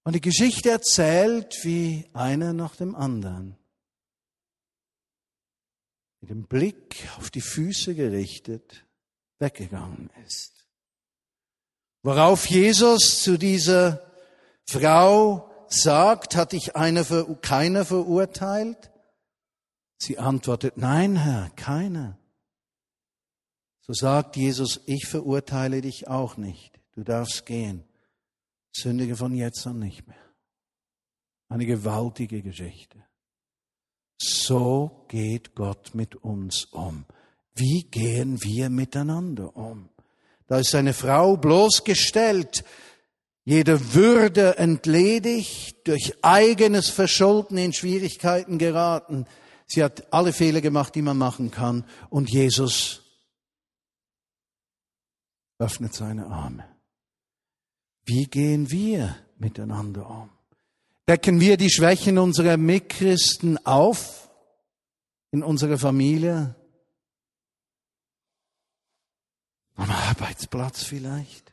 Und 0.04 0.14
die 0.14 0.20
Geschichte 0.20 0.70
erzählt, 0.70 1.58
wie 1.62 2.08
einer 2.12 2.52
nach 2.52 2.76
dem 2.76 2.94
anderen 2.94 3.58
mit 6.20 6.30
dem 6.30 6.46
Blick 6.46 7.08
auf 7.18 7.30
die 7.30 7.40
Füße 7.40 7.94
gerichtet 7.94 8.86
weggegangen 9.38 10.10
ist. 10.24 10.55
Worauf 12.06 12.46
Jesus 12.46 13.24
zu 13.24 13.36
dieser 13.36 14.00
Frau 14.64 15.50
sagt, 15.66 16.36
hat 16.36 16.52
dich 16.52 16.76
einer, 16.76 17.04
keiner 17.42 17.84
verurteilt? 17.84 18.92
Sie 19.98 20.16
antwortet, 20.16 20.76
nein, 20.76 21.16
Herr, 21.16 21.50
keiner. 21.56 22.16
So 23.80 23.92
sagt 23.92 24.36
Jesus, 24.36 24.82
ich 24.86 25.08
verurteile 25.08 25.80
dich 25.80 26.06
auch 26.06 26.36
nicht. 26.36 26.78
Du 26.92 27.02
darfst 27.02 27.44
gehen. 27.44 27.82
Sündige 28.72 29.16
von 29.16 29.34
jetzt 29.34 29.66
an 29.66 29.80
nicht 29.80 30.06
mehr. 30.06 30.32
Eine 31.48 31.66
gewaltige 31.66 32.40
Geschichte. 32.40 33.02
So 34.16 35.04
geht 35.08 35.56
Gott 35.56 35.96
mit 35.96 36.14
uns 36.14 36.66
um. 36.66 37.04
Wie 37.52 37.82
gehen 37.82 38.40
wir 38.44 38.70
miteinander 38.70 39.56
um? 39.56 39.88
Da 40.46 40.58
ist 40.58 40.74
eine 40.74 40.92
Frau 40.92 41.36
bloßgestellt, 41.36 42.64
jede 43.44 43.94
Würde 43.94 44.58
entledigt, 44.58 45.86
durch 45.86 46.14
eigenes 46.22 46.88
Verschulden 46.88 47.58
in 47.58 47.72
Schwierigkeiten 47.72 48.58
geraten. 48.58 49.26
Sie 49.66 49.82
hat 49.82 50.12
alle 50.12 50.32
Fehler 50.32 50.60
gemacht, 50.60 50.94
die 50.94 51.02
man 51.02 51.18
machen 51.18 51.50
kann. 51.50 51.84
Und 52.10 52.30
Jesus 52.30 53.02
öffnet 55.58 55.94
seine 55.94 56.26
Arme. 56.26 56.64
Wie 58.04 58.26
gehen 58.26 58.70
wir 58.70 59.16
miteinander 59.38 60.08
um? 60.08 60.30
Decken 61.08 61.40
wir 61.40 61.56
die 61.56 61.70
Schwächen 61.70 62.18
unserer 62.18 62.56
Mitchristen 62.56 63.64
auf 63.64 64.28
in 65.30 65.42
unserer 65.42 65.78
Familie? 65.78 66.54
Am 69.76 69.90
Arbeitsplatz 69.90 70.82
vielleicht? 70.82 71.52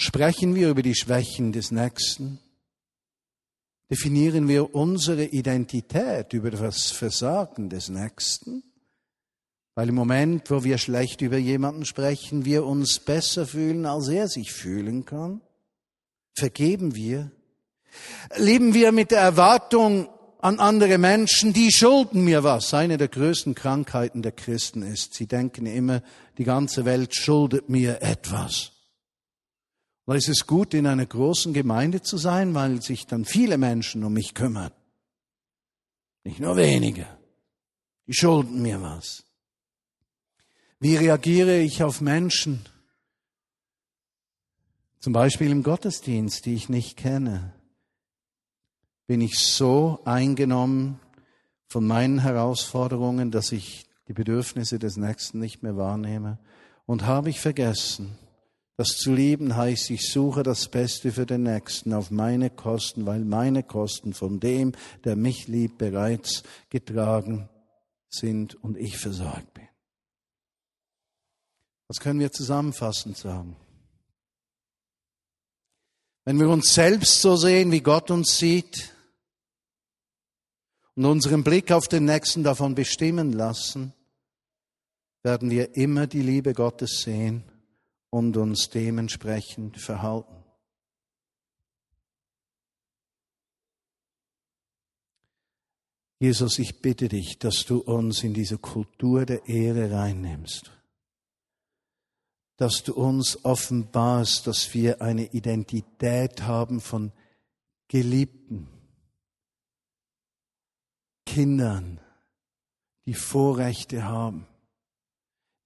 Sprechen 0.00 0.54
wir 0.54 0.70
über 0.70 0.82
die 0.82 0.94
Schwächen 0.94 1.52
des 1.52 1.70
Nächsten? 1.70 2.38
Definieren 3.90 4.48
wir 4.48 4.74
unsere 4.74 5.24
Identität 5.24 6.32
über 6.32 6.50
das 6.50 6.90
Versagen 6.90 7.68
des 7.68 7.88
Nächsten? 7.88 8.62
Weil 9.74 9.90
im 9.90 9.94
Moment, 9.94 10.50
wo 10.50 10.64
wir 10.64 10.78
schlecht 10.78 11.20
über 11.20 11.38
jemanden 11.38 11.84
sprechen, 11.84 12.44
wir 12.44 12.64
uns 12.64 12.98
besser 12.98 13.46
fühlen, 13.46 13.86
als 13.86 14.08
er 14.08 14.28
sich 14.28 14.52
fühlen 14.52 15.04
kann? 15.04 15.40
Vergeben 16.36 16.94
wir? 16.94 17.30
Leben 18.36 18.74
wir 18.74 18.92
mit 18.92 19.10
der 19.10 19.20
Erwartung, 19.20 20.08
an 20.40 20.60
andere 20.60 20.98
Menschen, 20.98 21.52
die 21.52 21.72
schulden 21.72 22.24
mir 22.24 22.44
was. 22.44 22.72
Eine 22.72 22.96
der 22.96 23.08
größten 23.08 23.54
Krankheiten 23.54 24.22
der 24.22 24.32
Christen 24.32 24.82
ist, 24.82 25.14
sie 25.14 25.26
denken 25.26 25.66
immer, 25.66 26.02
die 26.38 26.44
ganze 26.44 26.84
Welt 26.84 27.14
schuldet 27.14 27.68
mir 27.68 28.02
etwas. 28.02 28.72
Weil 30.06 30.18
es 30.18 30.28
ist 30.28 30.46
gut, 30.46 30.74
in 30.74 30.86
einer 30.86 31.06
großen 31.06 31.52
Gemeinde 31.52 32.02
zu 32.02 32.16
sein, 32.16 32.54
weil 32.54 32.80
sich 32.80 33.06
dann 33.06 33.24
viele 33.24 33.58
Menschen 33.58 34.04
um 34.04 34.12
mich 34.12 34.34
kümmern. 34.34 34.72
Nicht 36.24 36.40
nur 36.40 36.56
wenige. 36.56 37.06
Die 38.06 38.14
schulden 38.14 38.62
mir 38.62 38.80
was. 38.80 39.24
Wie 40.80 40.96
reagiere 40.96 41.58
ich 41.58 41.82
auf 41.82 42.00
Menschen? 42.00 42.64
Zum 45.00 45.12
Beispiel 45.12 45.50
im 45.50 45.62
Gottesdienst, 45.62 46.46
die 46.46 46.54
ich 46.54 46.68
nicht 46.68 46.96
kenne 46.96 47.52
bin 49.08 49.22
ich 49.22 49.38
so 49.38 50.00
eingenommen 50.04 51.00
von 51.66 51.86
meinen 51.86 52.20
Herausforderungen, 52.20 53.30
dass 53.30 53.52
ich 53.52 53.86
die 54.06 54.12
Bedürfnisse 54.12 54.78
des 54.78 54.98
Nächsten 54.98 55.40
nicht 55.40 55.62
mehr 55.62 55.76
wahrnehme. 55.76 56.38
Und 56.86 57.06
habe 57.06 57.30
ich 57.30 57.40
vergessen, 57.40 58.18
das 58.76 58.88
zu 58.88 59.12
lieben 59.12 59.56
heißt, 59.56 59.90
ich 59.90 60.12
suche 60.12 60.42
das 60.42 60.68
Beste 60.68 61.10
für 61.10 61.24
den 61.24 61.42
Nächsten 61.42 61.94
auf 61.94 62.10
meine 62.10 62.50
Kosten, 62.50 63.06
weil 63.06 63.24
meine 63.24 63.62
Kosten 63.62 64.12
von 64.12 64.40
dem, 64.40 64.72
der 65.04 65.16
mich 65.16 65.48
liebt, 65.48 65.78
bereits 65.78 66.42
getragen 66.68 67.48
sind 68.10 68.62
und 68.62 68.76
ich 68.76 68.98
versorgt 68.98 69.54
bin. 69.54 69.68
Was 71.88 71.98
können 71.98 72.20
wir 72.20 72.30
zusammenfassend 72.30 73.16
sagen? 73.16 73.56
Wenn 76.26 76.38
wir 76.38 76.50
uns 76.50 76.74
selbst 76.74 77.22
so 77.22 77.36
sehen, 77.36 77.72
wie 77.72 77.80
Gott 77.80 78.10
uns 78.10 78.36
sieht, 78.36 78.94
und 80.98 81.04
unseren 81.04 81.44
Blick 81.44 81.70
auf 81.70 81.86
den 81.86 82.06
Nächsten 82.06 82.42
davon 82.42 82.74
bestimmen 82.74 83.32
lassen, 83.32 83.92
werden 85.22 85.48
wir 85.48 85.76
immer 85.76 86.08
die 86.08 86.22
Liebe 86.22 86.54
Gottes 86.54 87.02
sehen 87.02 87.44
und 88.10 88.36
uns 88.36 88.68
dementsprechend 88.70 89.80
verhalten. 89.80 90.42
Jesus, 96.18 96.58
ich 96.58 96.82
bitte 96.82 97.08
dich, 97.08 97.38
dass 97.38 97.64
du 97.64 97.78
uns 97.78 98.24
in 98.24 98.34
diese 98.34 98.58
Kultur 98.58 99.24
der 99.24 99.46
Ehre 99.46 99.92
reinnimmst, 99.92 100.72
dass 102.56 102.82
du 102.82 102.94
uns 102.94 103.44
offenbarst, 103.44 104.48
dass 104.48 104.74
wir 104.74 105.00
eine 105.00 105.26
Identität 105.32 106.42
haben 106.42 106.80
von 106.80 107.12
Geliebten 107.86 108.77
Kindern, 111.38 112.00
die 113.06 113.14
Vorrechte 113.14 114.02
haben, 114.02 114.48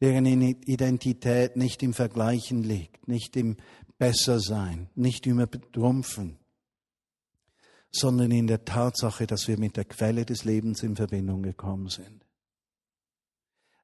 deren 0.02 0.26
Identität 0.26 1.56
nicht 1.56 1.82
im 1.82 1.94
Vergleichen 1.94 2.62
liegt, 2.62 3.08
nicht 3.08 3.34
im 3.38 3.56
Bessersein, 3.96 4.90
nicht 4.94 5.26
im 5.26 5.40
Übertrumpfen, 5.40 6.36
sondern 7.90 8.32
in 8.32 8.48
der 8.48 8.66
Tatsache, 8.66 9.26
dass 9.26 9.48
wir 9.48 9.58
mit 9.58 9.78
der 9.78 9.86
Quelle 9.86 10.26
des 10.26 10.44
Lebens 10.44 10.82
in 10.82 10.94
Verbindung 10.94 11.42
gekommen 11.42 11.88
sind. 11.88 12.22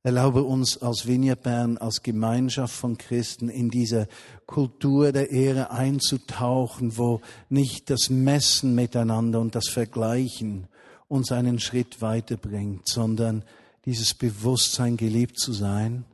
Erlaube 0.03 0.42
uns 0.42 0.77
als 0.77 1.07
Vineyard 1.07 1.42
Bern, 1.42 1.79
als 1.79 2.03
Gemeinschaft 2.03 2.74
von 2.74 2.98
Christen 2.98 3.48
in 3.48 3.70
dieser 3.70 4.09
Kultur 4.44 5.11
der 5.12 5.31
Ehre 5.31 5.70
einzutauchen, 5.70 6.98
wo 6.98 7.22
nicht 7.48 7.88
das 7.88 8.11
Messen 8.11 8.74
miteinander 8.74 9.40
und 9.40 9.55
das 9.55 9.70
Vergleichen 9.70 10.68
uns 11.09 11.33
einen 11.33 11.59
Schritt 11.59 12.01
weiterbringt, 12.01 12.87
sondern 12.87 13.44
dieses 13.85 14.14
Bewusstsein, 14.14 14.97
geliebt 14.97 15.38
zu 15.38 15.53
sein, 15.53 16.05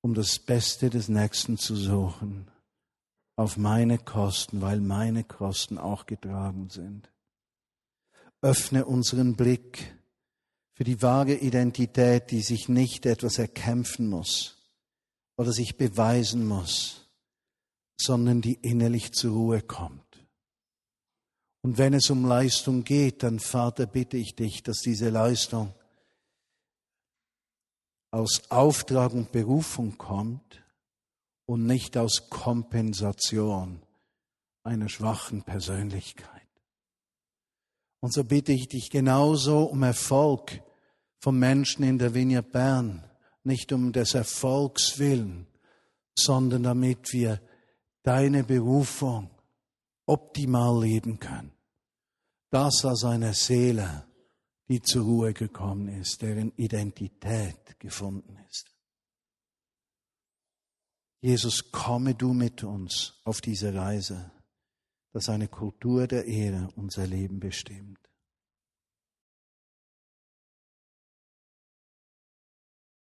um 0.00 0.14
das 0.14 0.38
Beste 0.38 0.90
des 0.90 1.08
Nächsten 1.08 1.58
zu 1.58 1.76
suchen 1.76 2.50
auf 3.36 3.56
meine 3.56 3.98
Kosten, 3.98 4.60
weil 4.60 4.80
meine 4.80 5.24
Kosten 5.24 5.78
auch 5.78 6.06
getragen 6.06 6.68
sind. 6.70 7.10
Öffne 8.40 8.84
unseren 8.84 9.34
Blick 9.34 9.96
für 10.74 10.84
die 10.84 11.00
wahre 11.02 11.34
Identität, 11.34 12.30
die 12.30 12.42
sich 12.42 12.68
nicht 12.68 13.06
etwas 13.06 13.38
erkämpfen 13.38 14.08
muss 14.08 14.56
oder 15.36 15.52
sich 15.52 15.76
beweisen 15.76 16.46
muss, 16.46 17.08
sondern 17.96 18.40
die 18.40 18.54
innerlich 18.54 19.12
zur 19.12 19.32
Ruhe 19.32 19.62
kommt. 19.62 20.11
Und 21.62 21.78
wenn 21.78 21.94
es 21.94 22.10
um 22.10 22.24
Leistung 22.24 22.82
geht, 22.82 23.22
dann 23.22 23.38
Vater, 23.38 23.86
bitte 23.86 24.16
ich 24.16 24.34
dich, 24.34 24.62
dass 24.62 24.78
diese 24.78 25.10
Leistung 25.10 25.72
aus 28.10 28.50
Auftrag 28.50 29.12
und 29.12 29.32
Berufung 29.32 29.96
kommt 29.96 30.62
und 31.46 31.66
nicht 31.66 31.96
aus 31.96 32.28
Kompensation 32.28 33.80
einer 34.64 34.88
schwachen 34.88 35.42
Persönlichkeit. 35.42 36.28
Und 38.00 38.12
so 38.12 38.24
bitte 38.24 38.52
ich 38.52 38.68
dich 38.68 38.90
genauso 38.90 39.64
um 39.64 39.82
Erfolg 39.84 40.60
von 41.20 41.38
Menschen 41.38 41.84
in 41.84 41.98
der 41.98 42.14
Vineyard 42.14 42.50
Bern, 42.50 43.04
nicht 43.44 43.72
um 43.72 43.92
des 43.92 44.14
Erfolgs 44.14 44.98
willen, 44.98 45.46
sondern 46.18 46.64
damit 46.64 47.12
wir 47.12 47.40
deine 48.02 48.42
Berufung 48.42 49.30
optimal 50.12 50.82
leben 50.82 51.18
können. 51.18 51.52
Das 52.50 52.84
als 52.84 53.02
eine 53.04 53.32
Seele, 53.32 54.06
die 54.68 54.82
zur 54.82 55.04
Ruhe 55.04 55.32
gekommen 55.32 55.88
ist, 55.88 56.20
deren 56.20 56.52
Identität 56.56 57.78
gefunden 57.78 58.36
ist. 58.50 58.70
Jesus, 61.22 61.70
komme 61.70 62.14
du 62.14 62.34
mit 62.34 62.62
uns 62.62 63.20
auf 63.24 63.40
diese 63.40 63.72
Reise, 63.72 64.30
dass 65.12 65.30
eine 65.30 65.48
Kultur 65.48 66.06
der 66.06 66.26
Ehre 66.26 66.68
unser 66.76 67.06
Leben 67.06 67.40
bestimmt. 67.40 68.01